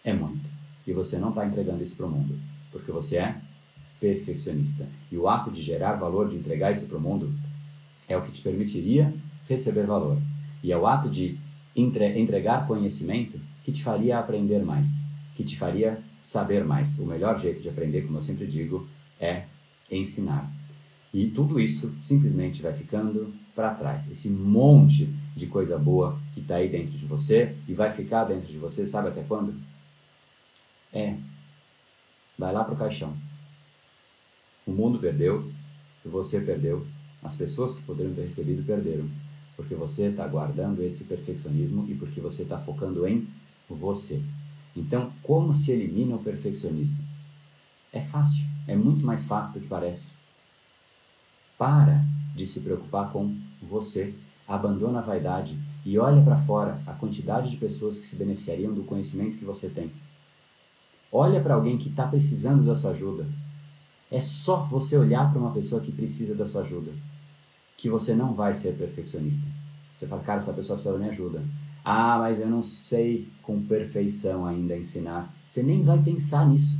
[0.03, 0.49] é muito.
[0.85, 2.37] E você não está entregando isso para o mundo,
[2.71, 3.35] porque você é
[3.99, 4.87] perfeccionista.
[5.11, 7.33] E o ato de gerar valor, de entregar isso para o mundo,
[8.07, 9.13] é o que te permitiria
[9.47, 10.17] receber valor.
[10.63, 11.37] E é o ato de
[11.75, 16.99] entre, entregar conhecimento que te faria aprender mais, que te faria saber mais.
[16.99, 18.87] O melhor jeito de aprender, como eu sempre digo,
[19.19, 19.45] é
[19.89, 20.51] ensinar.
[21.13, 24.09] E tudo isso simplesmente vai ficando para trás.
[24.09, 25.05] Esse monte
[25.35, 28.87] de coisa boa que está aí dentro de você e vai ficar dentro de você,
[28.87, 29.53] sabe até quando?
[30.93, 31.15] É,
[32.37, 33.15] vai lá para o caixão.
[34.65, 35.51] O mundo perdeu,
[36.05, 36.85] você perdeu,
[37.21, 39.09] as pessoas que poderiam ter recebido perderam.
[39.55, 43.27] Porque você está guardando esse perfeccionismo e porque você está focando em
[43.69, 44.21] você.
[44.75, 47.03] Então, como se elimina o perfeccionismo?
[47.91, 50.13] É fácil, é muito mais fácil do que parece.
[51.57, 52.03] Para
[52.35, 54.13] de se preocupar com você,
[54.47, 58.83] abandona a vaidade e olha para fora a quantidade de pessoas que se beneficiariam do
[58.83, 59.91] conhecimento que você tem.
[61.11, 63.27] Olha para alguém que está precisando da sua ajuda.
[64.09, 66.91] É só você olhar para uma pessoa que precisa da sua ajuda
[67.81, 69.47] que você não vai ser perfeccionista.
[69.97, 71.43] Você fala, cara, essa pessoa precisa da minha ajuda.
[71.83, 75.33] Ah, mas eu não sei com perfeição ainda ensinar.
[75.49, 76.79] Você nem vai pensar nisso.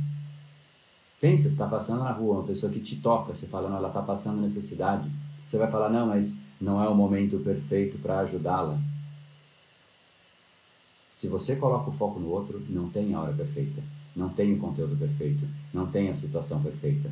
[1.20, 4.02] Pensa, está passando na rua, uma pessoa que te toca, você fala, não, ela está
[4.02, 5.08] passando necessidade.
[5.46, 8.78] Você vai falar, não, mas não é o momento perfeito para ajudá-la.
[11.12, 13.82] Se você coloca o foco no outro, não tem a hora perfeita,
[14.16, 17.10] não tem o conteúdo perfeito, não tem a situação perfeita.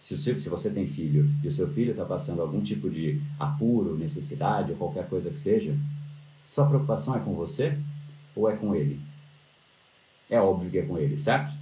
[0.00, 3.20] Se, seu, se você tem filho e o seu filho está passando algum tipo de
[3.38, 5.76] apuro, necessidade ou qualquer coisa que seja,
[6.48, 7.78] sua preocupação é com você
[8.34, 8.98] ou é com ele?
[10.30, 11.52] É óbvio que é com ele, certo?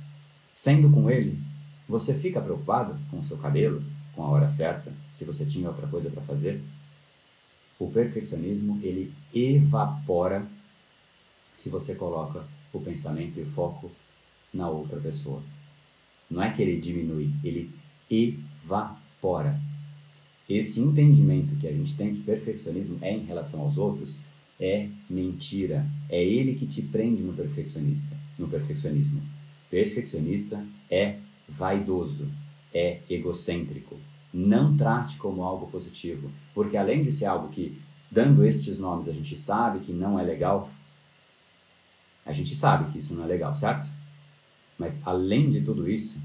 [0.55, 1.42] Sendo com ele,
[1.88, 3.83] você fica preocupado com o seu cabelo,
[4.14, 6.62] com a hora certa, se você tinha outra coisa para fazer?
[7.81, 10.46] O perfeccionismo, ele evapora
[11.53, 13.90] se você coloca o pensamento e o foco
[14.55, 15.42] na outra pessoa.
[16.31, 17.75] Não é que ele diminui, ele
[18.09, 19.61] evapora.
[20.49, 24.25] Esse entendimento que a gente tem que perfeccionismo é em relação aos outros
[24.61, 25.87] é mentira.
[26.09, 29.23] É ele que te prende no perfeccionista, no perfeccionismo.
[29.71, 31.16] Perfeccionista é
[31.49, 32.29] vaidoso,
[32.73, 33.97] é egocêntrico.
[34.33, 39.12] Não trate como algo positivo, porque além de ser algo que, dando estes nomes, a
[39.12, 40.71] gente sabe que não é legal,
[42.25, 43.88] a gente sabe que isso não é legal, certo?
[44.79, 46.21] Mas além de tudo isso,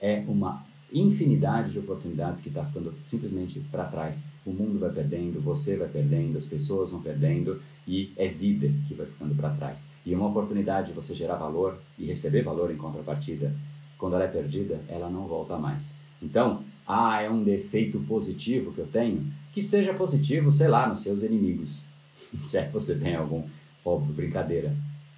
[0.00, 4.28] é uma infinidade de oportunidades que está ficando simplesmente para trás.
[4.44, 8.94] O mundo vai perdendo, você vai perdendo, as pessoas vão perdendo e é vida que
[8.94, 9.92] vai ficando para trás.
[10.04, 13.54] E uma oportunidade de você gerar valor e receber valor em contrapartida,
[13.98, 15.98] quando ela é perdida, ela não volta mais.
[16.22, 19.24] Então, ah, é um defeito positivo que eu tenho?
[19.52, 21.70] Que seja positivo, sei lá, nos seus inimigos.
[22.48, 23.44] Se é que você tem algum,
[23.84, 24.74] óbvio, brincadeira.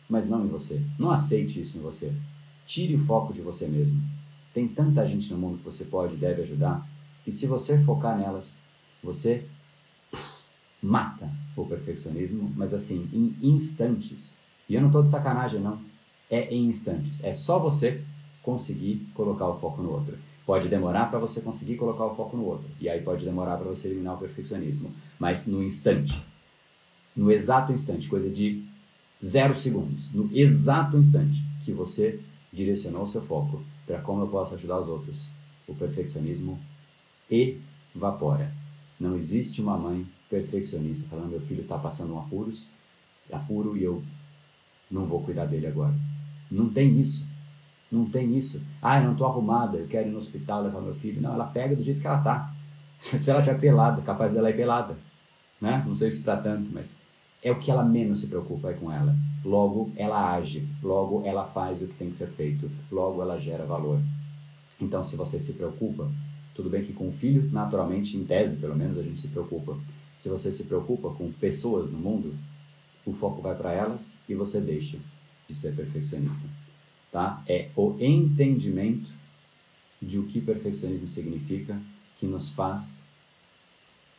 [0.08, 0.80] Mas não em você.
[0.98, 2.12] Não aceite isso em você.
[2.66, 4.00] Tire o foco de você mesmo.
[4.52, 6.86] Tem tanta gente no mundo que você pode e deve ajudar,
[7.24, 8.60] que se você focar nelas,
[9.02, 9.46] você
[10.82, 14.38] mata o perfeccionismo, mas assim, em instantes.
[14.68, 15.78] E eu não estou de sacanagem, não.
[16.28, 17.22] É em instantes.
[17.22, 18.02] É só você
[18.42, 20.18] conseguir colocar o foco no outro.
[20.44, 22.66] Pode demorar para você conseguir colocar o foco no outro.
[22.80, 24.90] E aí pode demorar para você eliminar o perfeccionismo.
[25.18, 26.20] Mas no instante,
[27.14, 28.64] no exato instante, coisa de
[29.24, 32.20] zero segundos, no exato instante que você
[32.52, 35.28] direcionou seu foco para como eu posso ajudar os outros.
[35.66, 36.58] O perfeccionismo
[37.30, 38.52] evapora.
[38.98, 42.68] Não existe uma mãe perfeccionista falando meu filho está passando um apuros,
[43.32, 44.02] apuro e eu
[44.90, 45.94] não vou cuidar dele agora.
[46.50, 47.26] Não tem isso.
[47.90, 48.62] Não tem isso.
[48.80, 51.20] Ah, eu não estou arrumada, eu quero ir no hospital levar meu filho.
[51.20, 52.54] Não, ela pega do jeito que ela está.
[52.98, 54.96] Se ela estiver pelada, capaz dela ir pelada.
[55.60, 55.82] Né?
[55.86, 57.02] Não sei se para tanto, mas
[57.42, 59.16] é o que ela menos se preocupa é com ela.
[59.44, 63.64] Logo, ela age, logo, ela faz o que tem que ser feito, logo, ela gera
[63.64, 64.00] valor.
[64.80, 66.08] Então, se você se preocupa,
[66.54, 69.76] tudo bem que com o filho, naturalmente, em tese, pelo menos, a gente se preocupa.
[70.18, 72.34] Se você se preocupa com pessoas no mundo,
[73.04, 74.98] o foco vai para elas e você deixa
[75.48, 76.46] de ser perfeccionista.
[77.10, 77.42] Tá?
[77.48, 79.10] É o entendimento
[80.00, 81.80] de o que perfeccionismo significa
[82.18, 83.04] que nos faz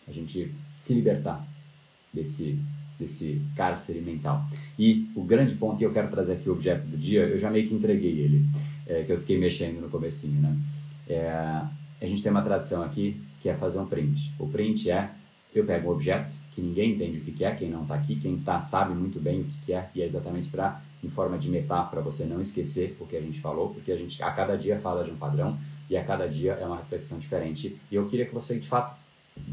[0.08, 1.46] a gente se libertar
[2.14, 2.60] desse
[3.00, 4.46] desse cárcere mental.
[4.78, 7.50] E o grande ponto que eu quero trazer aqui, o objeto do dia, eu já
[7.50, 8.46] meio que entreguei ele,
[8.88, 10.58] é, que eu fiquei mexendo no comecinho, né?
[11.08, 11.30] É,
[12.02, 14.32] a gente tem uma tradição aqui que é fazer um print.
[14.40, 15.10] O print é,
[15.54, 18.36] eu pego um objeto que ninguém entende o que é, quem não está aqui, quem
[18.36, 22.02] está sabe muito bem o que é, e é exatamente para, em forma de metáfora,
[22.02, 25.04] você não esquecer o que a gente falou, porque a gente a cada dia fala
[25.04, 25.58] de um padrão
[25.90, 27.78] e a cada dia é uma reflexão diferente.
[27.92, 28.98] E eu queria que você, de fato,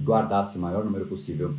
[0.05, 1.57] guardasse o maior número possível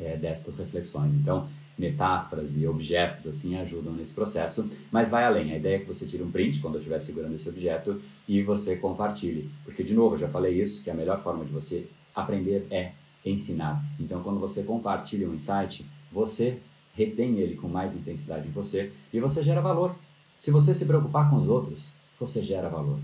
[0.00, 1.12] é, destas reflexões.
[1.14, 5.52] Então, metáforas e objetos assim ajudam nesse processo, mas vai além.
[5.52, 8.42] A ideia é que você tire um print quando eu estiver segurando esse objeto e
[8.42, 11.86] você compartilhe, porque de novo, eu já falei isso, que a melhor forma de você
[12.14, 12.92] aprender é
[13.24, 13.82] ensinar.
[13.98, 16.58] Então, quando você compartilha um insight, você
[16.94, 19.96] retém ele com mais intensidade em você e você gera valor.
[20.40, 22.98] Se você se preocupar com os outros, você gera valor.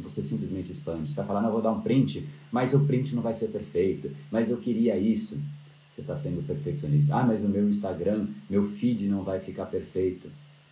[0.00, 1.08] Você simplesmente expande.
[1.08, 3.48] Você vai falar, não, eu vou dar um print, mas o print não vai ser
[3.48, 5.40] perfeito, mas eu queria isso.
[5.92, 7.16] Você está sendo perfeccionista.
[7.16, 10.28] Ah, mas o meu Instagram, meu feed não vai ficar perfeito.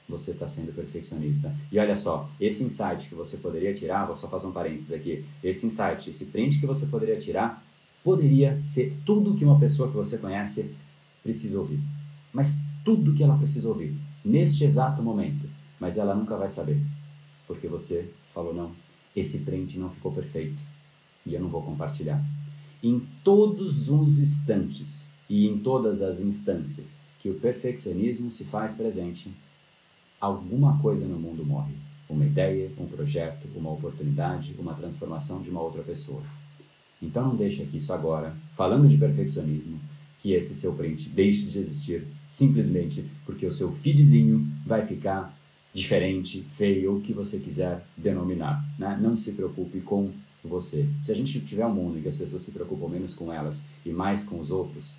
[0.09, 1.55] Você está sendo perfeccionista.
[1.71, 5.25] E olha só, esse insight que você poderia tirar, vou só fazer um parênteses aqui.
[5.45, 7.63] Esse insight, esse print que você poderia tirar,
[8.03, 10.75] poderia ser tudo que uma pessoa que você conhece
[11.23, 11.81] precisa ouvir.
[12.33, 16.81] Mas tudo que ela precisa ouvir, neste exato momento, mas ela nunca vai saber,
[17.47, 18.73] porque você falou não,
[19.15, 20.57] esse print não ficou perfeito
[21.27, 22.25] e eu não vou compartilhar.
[22.83, 29.31] Em todos os instantes e em todas as instâncias que o perfeccionismo se faz presente,
[30.21, 31.75] alguma coisa no mundo morre.
[32.09, 36.23] Uma ideia, um projeto, uma oportunidade, uma transformação de uma outra pessoa.
[37.01, 39.79] Então não deixa que isso agora, falando de perfeccionismo,
[40.21, 45.35] que esse seu print deixe de existir simplesmente porque o seu feedzinho vai ficar
[45.73, 48.65] diferente, feio, o que você quiser denominar.
[48.77, 48.99] Né?
[49.01, 50.11] Não se preocupe com
[50.43, 50.89] você.
[51.05, 53.69] Se a gente tiver um mundo em que as pessoas se preocupam menos com elas
[53.87, 54.97] e mais com os outros,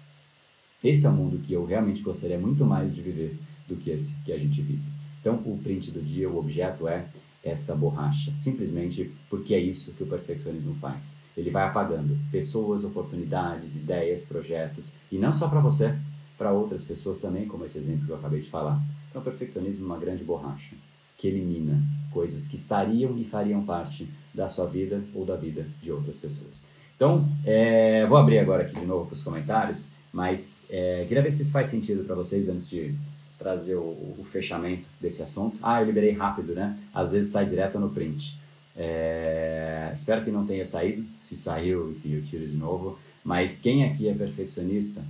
[0.83, 4.15] esse é o mundo que eu realmente gostaria muito mais de viver do que esse
[4.23, 4.83] que a gente vive.
[5.19, 7.05] Então, o print do dia, o objeto é
[7.43, 11.17] esta borracha, simplesmente porque é isso que o perfeccionismo faz.
[11.37, 15.95] Ele vai apagando pessoas, oportunidades, ideias, projetos, e não só para você,
[16.37, 18.81] para outras pessoas também, como esse exemplo que eu acabei de falar.
[19.09, 20.75] Então, o perfeccionismo é uma grande borracha
[21.17, 21.79] que elimina
[22.11, 26.63] coisas que estariam e fariam parte da sua vida ou da vida de outras pessoas.
[26.95, 31.31] Então, é, vou abrir agora aqui de novo para os comentários, mas é, queria ver
[31.31, 32.93] se isso faz sentido para vocês antes de
[33.37, 35.57] trazer o, o, fechamento desse assunto.
[35.63, 36.77] Ah, eu liberei rápido, né?
[36.93, 38.39] Às vezes sai direto no print.
[38.75, 41.03] É, espero que não tenha saído.
[41.17, 42.99] Se saiu, enfim, eu tiro de novo.
[43.23, 45.01] Mas quem aqui é perfeccionista,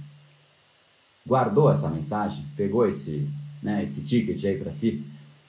[1.25, 3.27] guardou essa mensagem, pegou esse,
[3.61, 5.03] né, esse ticket aí para si,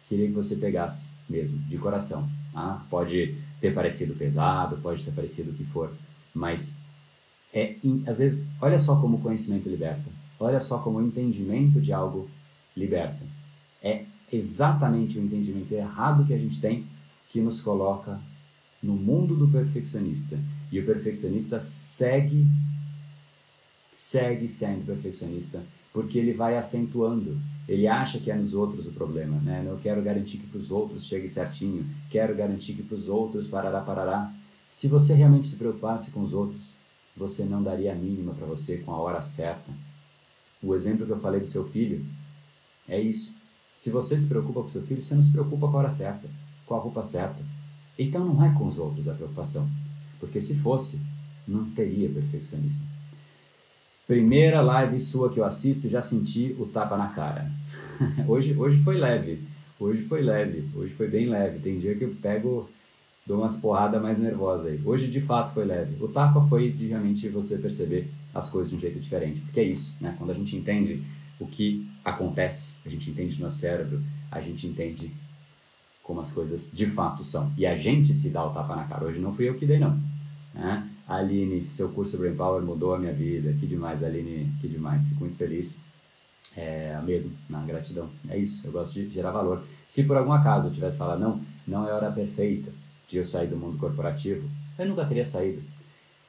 [0.08, 2.28] queria que você pegasse mesmo, de coração.
[2.52, 2.84] Tá?
[2.90, 5.92] Pode ter parecido pesado, pode ter parecido o que for,
[6.34, 6.81] mas
[7.52, 10.10] é, às vezes, olha só como o conhecimento liberta.
[10.40, 12.28] Olha só como o entendimento de algo
[12.76, 13.24] liberta.
[13.82, 16.86] É exatamente o entendimento errado que a gente tem
[17.28, 18.18] que nos coloca
[18.82, 20.38] no mundo do perfeccionista.
[20.70, 22.46] E o perfeccionista segue,
[23.92, 25.62] segue sendo perfeccionista,
[25.92, 27.38] porque ele vai acentuando.
[27.68, 29.62] Ele acha que é nos outros o problema, né?
[29.66, 33.48] Eu quero garantir que para os outros chegue certinho, quero garantir que para os outros
[33.48, 34.32] parará, parará.
[34.66, 36.81] Se você realmente se preocupasse com os outros,
[37.16, 39.72] você não daria a mínima para você com a hora certa.
[40.62, 42.04] O exemplo que eu falei do seu filho
[42.88, 43.36] é isso.
[43.74, 46.28] Se você se preocupa com seu filho, você não se preocupa com a hora certa,
[46.66, 47.42] com a roupa certa.
[47.98, 49.68] Então não é com os outros a preocupação,
[50.18, 51.00] porque se fosse,
[51.46, 52.80] não teria perfeccionismo.
[54.06, 57.50] Primeira live sua que eu assisto, já senti o tapa na cara.
[58.26, 59.42] hoje, hoje foi leve,
[59.78, 61.60] hoje foi leve, hoje foi bem leve.
[61.60, 62.68] Tem dia que eu pego,
[63.26, 64.80] dou umas porradas mais nervosas aí.
[64.84, 66.02] Hoje de fato foi leve.
[66.02, 69.64] O tapa foi de realmente você perceber as coisas de um jeito diferente, porque é
[69.64, 70.14] isso, né?
[70.18, 71.02] Quando a gente entende
[71.38, 75.12] o que acontece, a gente entende no nosso cérebro, a gente entende
[76.02, 77.52] como as coisas de fato são.
[77.56, 79.04] E a gente se dá o tapa na cara.
[79.04, 79.98] Hoje não fui eu que dei, não.
[80.54, 80.88] Né?
[81.06, 83.52] Aline, seu curso Brain Power mudou a minha vida.
[83.60, 85.06] Que demais, Aline, que demais.
[85.06, 85.78] Fico muito feliz.
[86.56, 88.10] É, mesmo, na gratidão.
[88.28, 89.62] É isso, eu gosto de gerar valor.
[89.86, 92.70] Se por algum acaso eu tivesse falado, não, não é hora perfeita
[93.12, 94.48] de eu sair do mundo corporativo,
[94.78, 95.62] eu nunca teria saído.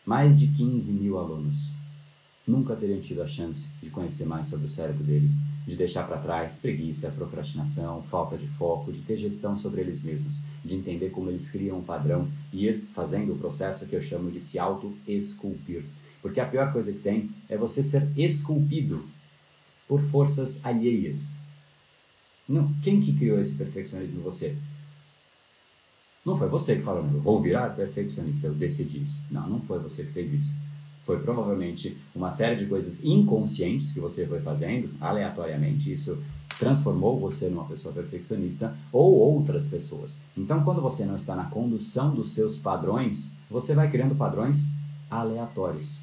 [0.06, 1.72] Mais de 15 mil alunos
[2.46, 6.18] nunca teriam tido a chance de conhecer mais sobre o cérebro deles, de deixar para
[6.18, 11.30] trás preguiça, procrastinação, falta de foco, de ter gestão sobre eles mesmos, de entender como
[11.30, 15.86] eles criam um padrão e ir fazendo o processo que eu chamo de se auto-esculpir.
[16.22, 19.06] Porque a pior coisa que tem é você ser esculpido
[19.88, 21.40] por forças alheias.
[22.48, 24.58] Não, quem que criou esse perfeccionismo em você?
[26.26, 29.24] Não foi você que falou, eu vou virar perfeccionista, eu decidi isso.
[29.30, 30.64] Não, não foi você que fez isso
[31.04, 35.94] foi provavelmente uma série de coisas inconscientes que você foi fazendo aleatoriamente.
[35.94, 36.18] Isso
[36.58, 40.26] transformou você numa pessoa perfeccionista ou outras pessoas.
[40.36, 44.70] Então, quando você não está na condução dos seus padrões, você vai criando padrões
[45.12, 46.00] aleatórios.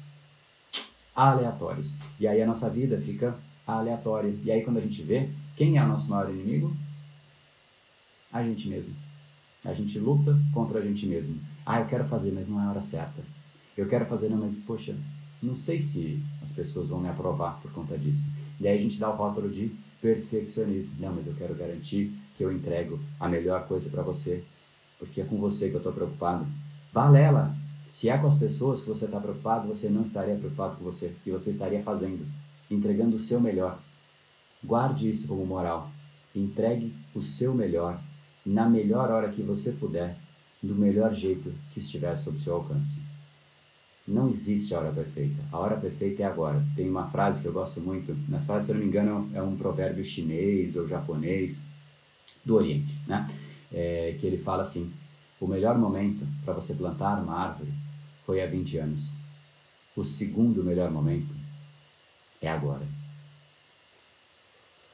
[1.15, 1.97] Aleatórios.
[2.19, 4.33] E aí a nossa vida fica aleatória.
[4.43, 6.71] E aí, quando a gente vê, quem é o nosso maior inimigo?
[8.31, 8.93] A gente mesmo.
[9.65, 11.39] A gente luta contra a gente mesmo.
[11.65, 13.21] Ah, eu quero fazer, mas não é a hora certa
[13.81, 14.95] eu quero fazer, não, mas poxa,
[15.41, 18.33] não sei se as pessoas vão me aprovar por conta disso.
[18.59, 20.93] E aí a gente dá o rótulo de perfeccionismo.
[20.99, 24.43] Não, mas eu quero garantir que eu entrego a melhor coisa para você,
[24.99, 26.45] porque é com você que eu estou preocupado.
[26.93, 27.55] Balela!
[27.87, 31.13] Se é com as pessoas que você está preocupado, você não estaria preocupado com você,
[31.25, 32.25] e você estaria fazendo,
[32.69, 33.79] entregando o seu melhor.
[34.63, 35.91] Guarde isso como moral.
[36.33, 37.99] Entregue o seu melhor,
[38.45, 40.17] na melhor hora que você puder,
[40.61, 43.01] do melhor jeito que estiver sob seu alcance.
[44.07, 45.41] Não existe a hora perfeita.
[45.51, 46.63] A hora perfeita é agora.
[46.75, 48.15] Tem uma frase que eu gosto muito.
[48.29, 51.61] Nas frases, se eu não me engano, é um provérbio chinês ou japonês
[52.43, 53.29] do Oriente, né?
[53.71, 54.91] É, que ele fala assim:
[55.39, 57.71] o melhor momento para você plantar uma árvore
[58.25, 59.13] foi há 20 anos.
[59.95, 61.33] O segundo melhor momento
[62.41, 62.85] é agora.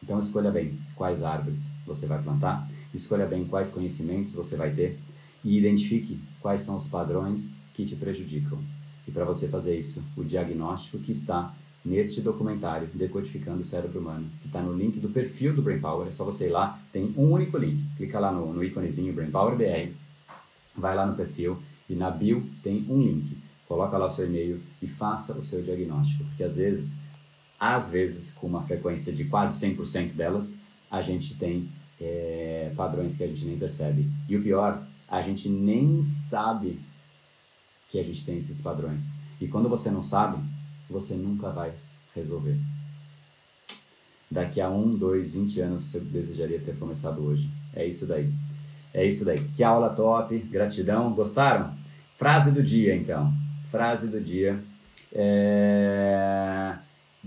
[0.01, 4.97] Então escolha bem quais árvores você vai plantar, escolha bem quais conhecimentos você vai ter
[5.43, 8.59] e identifique quais são os padrões que te prejudicam.
[9.07, 14.29] E para você fazer isso, o diagnóstico que está neste documentário Decodificando o Cérebro Humano,
[14.41, 17.13] que está no link do perfil do Brain Power, é só você ir lá, tem
[17.15, 19.93] um único link, clica lá no, no íconezinho Brain Power BR,
[20.75, 21.57] vai lá no perfil
[21.89, 23.37] e na bio tem um link.
[23.67, 27.01] Coloca lá o seu e-mail e faça o seu diagnóstico, porque às vezes,
[27.59, 31.69] às vezes com uma frequência de quase 100% delas, a gente tem
[31.99, 34.07] é, padrões que a gente nem percebe.
[34.27, 36.79] E o pior, a gente nem sabe
[37.89, 39.19] que a gente tem esses padrões.
[39.39, 40.37] E quando você não sabe,
[40.89, 41.73] você nunca vai
[42.15, 42.57] resolver.
[44.29, 47.49] Daqui a um, dois, vinte anos você desejaria ter começado hoje.
[47.73, 48.29] É isso daí.
[48.93, 49.41] É isso daí.
[49.55, 51.13] Que aula top, gratidão.
[51.13, 51.73] Gostaram?
[52.15, 53.31] Frase do dia, então.
[53.63, 54.61] Frase do dia.
[55.13, 56.75] É...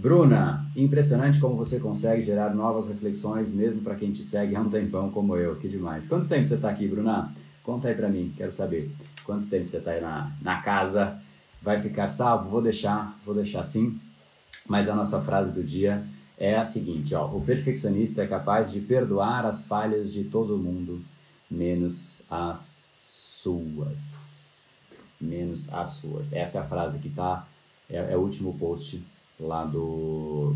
[0.01, 4.71] Bruna, impressionante como você consegue gerar novas reflexões, mesmo para quem te segue há um
[4.71, 5.57] tempão como eu.
[5.57, 6.09] Que demais.
[6.09, 7.31] Quanto tempo você está aqui, Bruna?
[7.63, 8.91] Conta aí para mim, quero saber.
[9.25, 11.21] Quanto tempo você está aí na, na casa?
[11.61, 12.49] Vai ficar salvo?
[12.49, 14.01] Vou deixar, vou deixar sim.
[14.67, 16.03] Mas a nossa frase do dia
[16.39, 17.27] é a seguinte, ó.
[17.27, 21.03] O perfeccionista é capaz de perdoar as falhas de todo mundo,
[21.51, 24.71] menos as suas.
[25.21, 26.33] Menos as suas.
[26.33, 27.47] Essa é a frase que tá,
[27.91, 28.99] é, é o último post
[29.41, 30.55] lá do,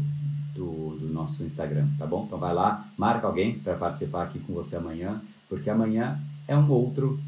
[0.55, 2.24] do, do, nosso Instagram, tá bom?
[2.26, 6.70] Então vai lá, marca alguém para participar aqui com você amanhã, porque amanhã é um
[6.70, 7.18] outro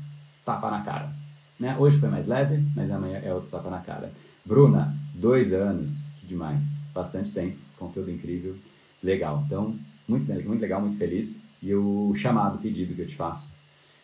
[0.44, 1.10] tapa na cara.
[1.58, 1.76] Né?
[1.78, 4.12] Hoje foi mais leve, mas amanhã é outro tapa na cara.
[4.44, 8.54] Bruna, dois anos, que demais, bastante tempo, conteúdo incrível,
[9.02, 9.42] legal.
[9.46, 9.76] Então,
[10.06, 11.44] muito, muito legal, muito feliz.
[11.62, 13.54] E o chamado, pedido que eu te faço.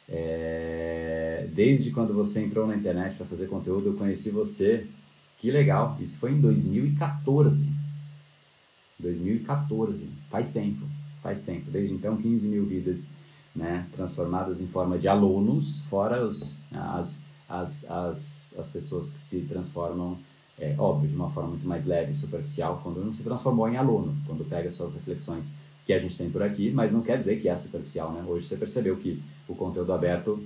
[0.09, 1.49] É...
[1.53, 4.87] Desde quando você entrou na internet para fazer conteúdo, eu conheci você.
[5.43, 7.69] Que legal, isso foi em 2014.
[8.97, 10.87] 2014, faz tempo,
[11.21, 11.69] faz tempo.
[11.69, 13.17] Desde então, 15 mil vidas
[13.53, 19.41] né, transformadas em forma de alunos, fora os, as, as, as, as pessoas que se
[19.41, 20.17] transformam,
[20.57, 24.17] é, óbvio, de uma forma muito mais leve superficial, quando não se transformou em aluno,
[24.25, 27.49] quando pega suas reflexões que a gente tem por aqui, mas não quer dizer que
[27.49, 28.23] é superficial, né?
[28.25, 30.41] Hoje você percebeu que o conteúdo aberto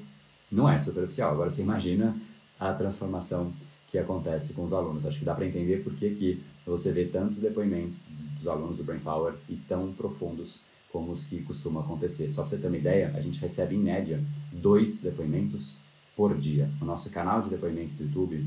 [0.51, 2.17] não é superficial, agora você imagina
[2.59, 3.53] a transformação
[3.97, 5.07] que acontece com os alunos.
[5.07, 8.01] Acho que dá para entender por que, que você vê tantos depoimentos
[8.37, 10.61] dos alunos do Brain Power e tão profundos
[10.93, 12.31] como os que costumam acontecer.
[12.31, 14.21] Só para você ter uma ideia, a gente recebe em média
[14.53, 15.79] dois depoimentos
[16.15, 16.69] por dia.
[16.81, 18.47] O nosso canal de depoimento do YouTube,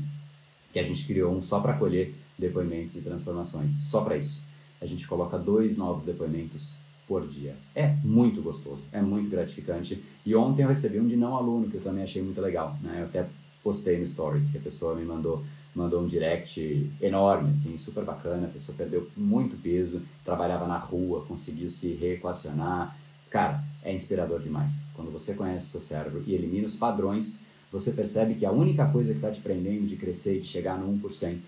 [0.72, 4.44] que a gente criou um só para colher depoimentos e transformações, só para isso.
[4.80, 6.78] A gente coloca dois novos depoimentos
[7.08, 7.56] por dia.
[7.74, 10.00] É muito gostoso, é muito gratificante.
[10.24, 12.78] E ontem eu recebi um de não aluno que eu também achei muito legal.
[12.80, 12.98] Né?
[13.00, 13.28] Eu até
[13.62, 15.44] postei no Stories que a pessoa me mandou
[15.74, 18.46] mandou um direct enorme, assim, super bacana.
[18.46, 22.96] A pessoa perdeu muito peso, trabalhava na rua, conseguiu se reequacionar.
[23.30, 24.72] Cara, é inspirador demais.
[24.94, 28.86] Quando você conhece o seu cérebro e elimina os padrões, você percebe que a única
[28.86, 31.38] coisa que está te prendendo de crescer e de chegar no 1%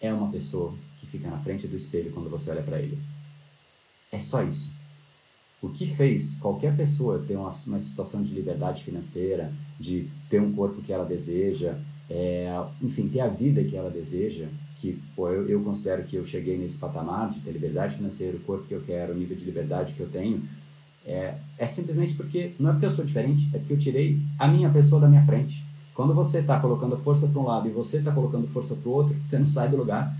[0.00, 2.98] é uma pessoa que fica na frente do espelho quando você olha para ele.
[4.10, 4.74] É só isso.
[5.62, 10.52] O que fez qualquer pessoa ter uma, uma situação de liberdade financeira, de ter um
[10.52, 11.76] corpo que ela deseja,
[12.10, 12.52] é,
[12.82, 14.48] enfim, ter a vida que ela deseja,
[14.80, 18.40] que pô, eu, eu, considero que eu cheguei nesse patamar de ter liberdade financeira, o
[18.40, 20.42] corpo que eu quero, o nível de liberdade que eu tenho,
[21.06, 24.48] é, é simplesmente porque, não é porque eu sou diferente, é porque eu tirei a
[24.48, 25.64] minha pessoa da minha frente.
[25.94, 28.92] Quando você está colocando força para um lado e você está colocando força para o
[28.92, 30.12] outro, você não sai do lugar,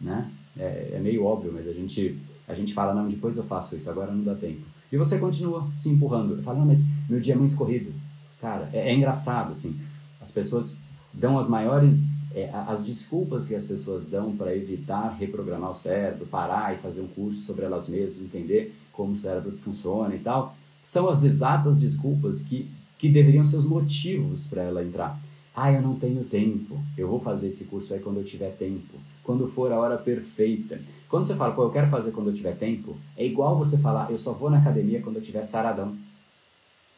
[0.00, 0.28] né?
[0.58, 2.18] É, é, meio óbvio, mas a gente,
[2.48, 4.62] a gente fala, não, depois eu faço isso, agora não dá tempo.
[4.90, 6.36] E você continua se empurrando.
[6.36, 7.92] Eu falo, não, mas meu dia é muito corrido.
[8.40, 9.78] Cara, é, é engraçado, assim.
[10.20, 10.80] As pessoas
[11.12, 16.26] dão as maiores é, as desculpas que as pessoas dão para evitar reprogramar o cérebro,
[16.26, 20.56] parar e fazer um curso sobre elas mesmas, entender como o cérebro funciona e tal,
[20.82, 22.68] são as exatas desculpas que,
[22.98, 25.18] que deveriam ser os motivos para ela entrar.
[25.54, 26.78] Ah, eu não tenho tempo.
[26.96, 28.94] Eu vou fazer esse curso aí quando eu tiver tempo.
[29.24, 30.80] Quando for a hora perfeita.
[31.08, 34.10] Quando você fala, pô, eu quero fazer quando eu tiver tempo, é igual você falar,
[34.10, 35.96] eu só vou na academia quando eu tiver saradão.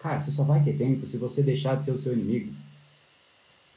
[0.00, 2.52] Cara, você só vai ter tempo se você deixar de ser o seu inimigo.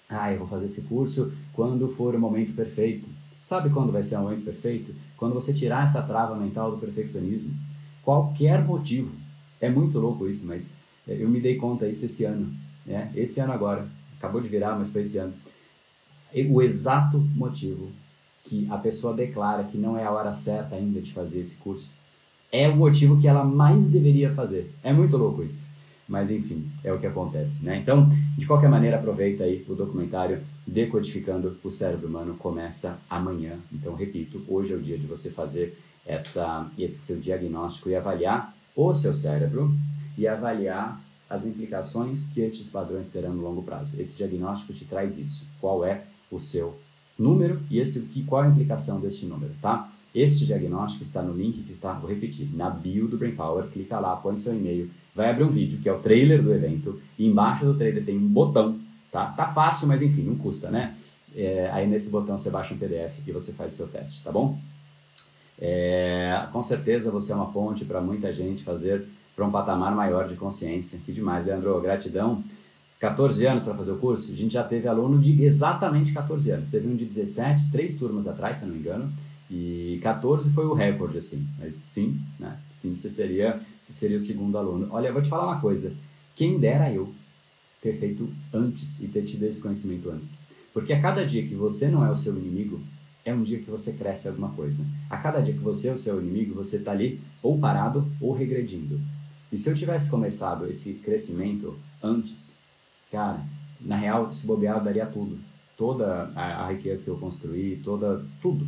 [0.09, 3.07] Ah, eu vou fazer esse curso quando for o momento perfeito.
[3.41, 4.95] Sabe quando vai ser o momento perfeito?
[5.17, 7.53] Quando você tirar essa trava mental do perfeccionismo.
[8.01, 9.13] Qualquer motivo.
[9.59, 10.75] É muito louco isso, mas
[11.07, 12.53] é, eu me dei conta disso esse ano.
[12.85, 13.11] Né?
[13.15, 13.87] Esse ano agora.
[14.17, 15.33] Acabou de virar, mas foi esse ano.
[16.49, 17.91] O exato motivo
[18.43, 21.91] que a pessoa declara que não é a hora certa ainda de fazer esse curso
[22.51, 24.71] é o motivo que ela mais deveria fazer.
[24.83, 25.67] É muito louco isso.
[26.07, 27.77] Mas enfim, é o que acontece, né?
[27.77, 33.57] Então, de qualquer maneira, aproveita aí o documentário Decodificando o Cérebro Humano começa amanhã.
[33.71, 38.55] Então, repito, hoje é o dia de você fazer essa, esse seu diagnóstico e avaliar
[38.75, 39.73] o seu cérebro
[40.17, 43.99] e avaliar as implicações que estes padrões terão no longo prazo.
[43.99, 45.47] Esse diagnóstico te traz isso.
[45.59, 46.77] Qual é o seu
[47.17, 49.89] número e esse, que, qual a implicação deste número, tá?
[50.13, 53.65] Este diagnóstico está no link que está, vou repetir, na bio do Brain Power.
[53.65, 56.99] Clica lá, põe seu e-mail, vai abrir um vídeo que é o trailer do evento
[57.17, 58.79] e embaixo do trailer tem um botão,
[59.11, 59.27] tá?
[59.27, 60.95] Tá fácil, mas enfim, não custa, né?
[61.35, 64.31] É, aí nesse botão você baixa um PDF e você faz o seu teste, tá
[64.31, 64.59] bom?
[65.59, 70.27] É, com certeza você é uma ponte para muita gente fazer para um patamar maior
[70.27, 70.99] de consciência.
[71.05, 72.43] Que demais, Leandro, gratidão.
[73.03, 76.69] 14 anos para fazer o curso, a gente já teve aluno de exatamente 14 anos.
[76.69, 79.11] Teve um de 17, três turmas atrás, se não me engano,
[79.51, 81.45] e 14 foi o recorde, assim.
[81.59, 82.57] Mas sim, né?
[82.73, 84.87] Sim, você seria, você seria o segundo aluno.
[84.89, 85.93] Olha, eu vou te falar uma coisa.
[86.33, 87.13] Quem dera eu
[87.81, 90.37] ter feito antes e ter tido esse conhecimento antes.
[90.73, 92.79] Porque a cada dia que você não é o seu inimigo,
[93.25, 94.85] é um dia que você cresce alguma coisa.
[95.09, 98.31] A cada dia que você é o seu inimigo, você está ali ou parado ou
[98.31, 98.97] regredindo.
[99.51, 102.62] E se eu tivesse começado esse crescimento antes,
[103.13, 103.45] cara,
[103.79, 105.39] na real, se bobear, eu daria tudo.
[105.77, 108.65] Toda a, a riqueza que eu construí, toda, tudo.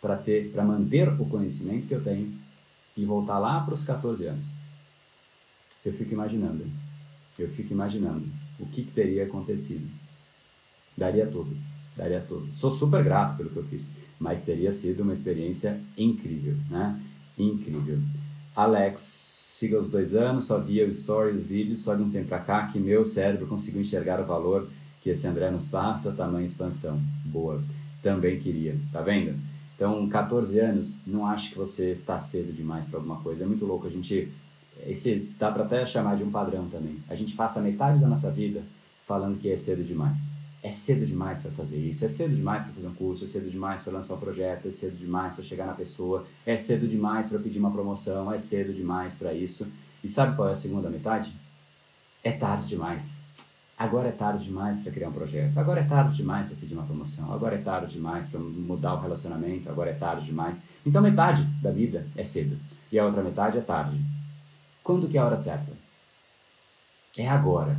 [0.00, 2.36] Para ter, para manter o conhecimento que eu tenho
[2.96, 4.48] e voltar lá para os 14 anos.
[5.84, 6.66] Eu fico imaginando,
[7.38, 8.26] eu fico imaginando
[8.58, 9.88] o que, que teria acontecido.
[10.96, 11.56] Daria tudo,
[11.96, 12.52] daria tudo.
[12.54, 17.00] Sou super grato pelo que eu fiz, mas teria sido uma experiência incrível, né?
[17.38, 18.00] Incrível.
[18.54, 22.28] Alex, siga os dois anos, só via os stories, os vídeos, só de um tempo
[22.28, 24.68] para cá que meu cérebro conseguiu enxergar o valor
[25.00, 27.00] que esse André nos passa, tamanho expansão.
[27.24, 27.62] Boa.
[28.02, 29.34] Também queria, tá vendo?
[29.74, 33.44] Então, 14 anos, não acho que você tá cedo demais para alguma coisa.
[33.44, 33.86] É muito louco.
[33.86, 34.28] A gente,
[34.86, 36.98] esse dá para até chamar de um padrão também.
[37.08, 38.62] A gente passa metade da nossa vida
[39.06, 40.41] falando que é cedo demais.
[40.62, 43.50] É cedo demais para fazer isso, é cedo demais para fazer um curso, é cedo
[43.50, 47.28] demais para lançar um projeto, é cedo demais para chegar na pessoa, é cedo demais
[47.28, 49.66] para pedir uma promoção, é cedo demais para isso.
[50.04, 51.32] E sabe qual é a segunda metade?
[52.22, 53.22] É tarde demais.
[53.76, 55.58] Agora é tarde demais para criar um projeto.
[55.58, 57.32] Agora é tarde demais para pedir uma promoção.
[57.32, 59.68] Agora é tarde demais para mudar o relacionamento.
[59.68, 60.64] Agora é tarde demais.
[60.86, 62.56] Então metade da vida é cedo
[62.92, 64.00] e a outra metade é tarde.
[64.84, 65.72] Quando que é a hora certa?
[67.18, 67.76] É agora.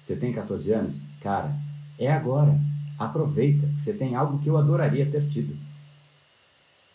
[0.00, 1.06] Você tem 14 anos?
[1.20, 1.54] Cara,
[1.98, 2.58] é agora.
[2.98, 3.66] Aproveita.
[3.76, 5.56] Você tem algo que eu adoraria ter tido.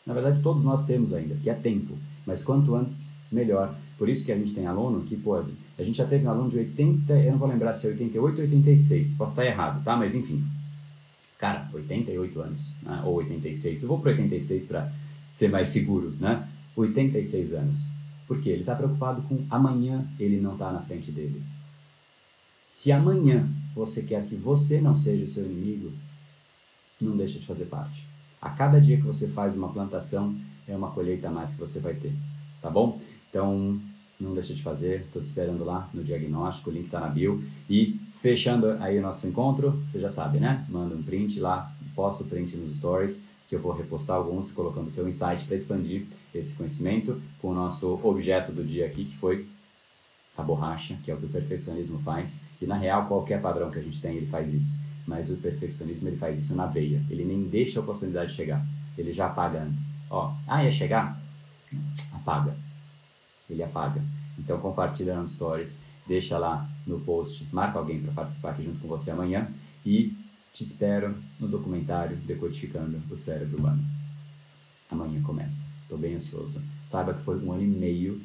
[0.06, 1.98] Na verdade, todos nós temos ainda, que é tempo.
[2.26, 3.76] Mas quanto antes, melhor.
[3.98, 5.52] Por isso que a gente tem aluno que pode.
[5.78, 8.36] A gente já teve um aluno de 80, eu não vou lembrar se é 88
[8.36, 9.96] ou 86, posso estar errado, tá?
[9.96, 10.44] Mas enfim.
[11.38, 13.02] Cara, 88 anos, né?
[13.06, 13.84] ou 86.
[13.84, 14.92] Eu vou para 86 para
[15.28, 16.48] ser mais seguro, né?
[16.76, 17.88] 86 anos.
[18.28, 18.50] Por quê?
[18.50, 21.42] Ele está preocupado com amanhã ele não está na frente dele.
[22.70, 25.92] Se amanhã você quer que você não seja o seu inimigo,
[27.02, 28.06] não deixa de fazer parte.
[28.40, 30.36] A cada dia que você faz uma plantação,
[30.68, 32.14] é uma colheita a mais que você vai ter,
[32.62, 33.02] tá bom?
[33.28, 33.82] Então,
[34.20, 37.44] não deixa de fazer, estou te esperando lá no diagnóstico, o link está na bio.
[37.68, 40.64] E fechando aí o nosso encontro, você já sabe, né?
[40.70, 44.90] Manda um print lá, posta o print nos stories, que eu vou repostar alguns, colocando
[44.90, 46.06] o seu insight para expandir
[46.36, 49.48] esse conhecimento com o nosso objeto do dia aqui, que foi
[50.40, 52.44] a borracha, que é o que o perfeccionismo faz.
[52.62, 54.84] E na real, qualquer padrão que a gente tem, ele faz isso.
[55.06, 57.02] Mas o perfeccionismo, ele faz isso na veia.
[57.10, 58.66] Ele nem deixa a oportunidade chegar.
[58.98, 60.02] Ele já apaga antes.
[60.10, 61.20] Ó, ah, ia chegar?
[62.14, 62.56] Apaga.
[63.50, 64.02] Ele apaga.
[64.38, 68.88] Então compartilha nos stories, deixa lá no post, marca alguém para participar aqui junto com
[68.88, 69.48] você amanhã
[69.86, 70.16] e
[70.54, 73.84] te espero no documentário Decodificando o Cérebro Humano.
[74.90, 75.68] Amanhã começa.
[75.84, 76.62] Estou bem ansioso.
[76.86, 78.22] Saiba que foi um ano e meio,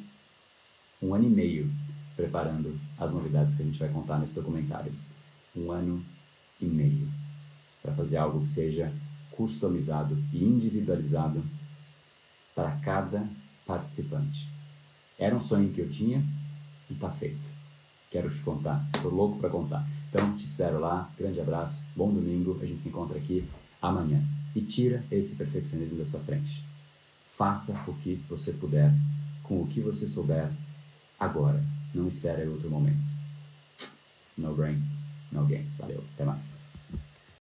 [1.01, 1.71] um ano e meio
[2.15, 4.93] preparando as novidades que a gente vai contar nesse documentário.
[5.55, 6.03] Um ano
[6.59, 7.07] e meio
[7.81, 8.91] para fazer algo que seja
[9.31, 11.43] customizado e individualizado
[12.55, 13.27] para cada
[13.65, 14.49] participante.
[15.19, 16.23] Era um sonho que eu tinha
[16.89, 17.55] e está feito.
[18.09, 19.85] Quero te contar, estou louco para contar.
[20.09, 23.47] Então te espero lá, grande abraço, bom domingo, a gente se encontra aqui
[23.81, 24.23] amanhã.
[24.55, 26.63] E tira esse perfeccionismo da sua frente.
[27.37, 28.93] Faça o que você puder,
[29.43, 30.49] com o que você souber,
[31.19, 31.61] agora.
[31.95, 32.99] Não espere outro momento.
[34.37, 34.83] No brain,
[35.31, 35.65] no game.
[35.77, 36.64] Valeu, até mais.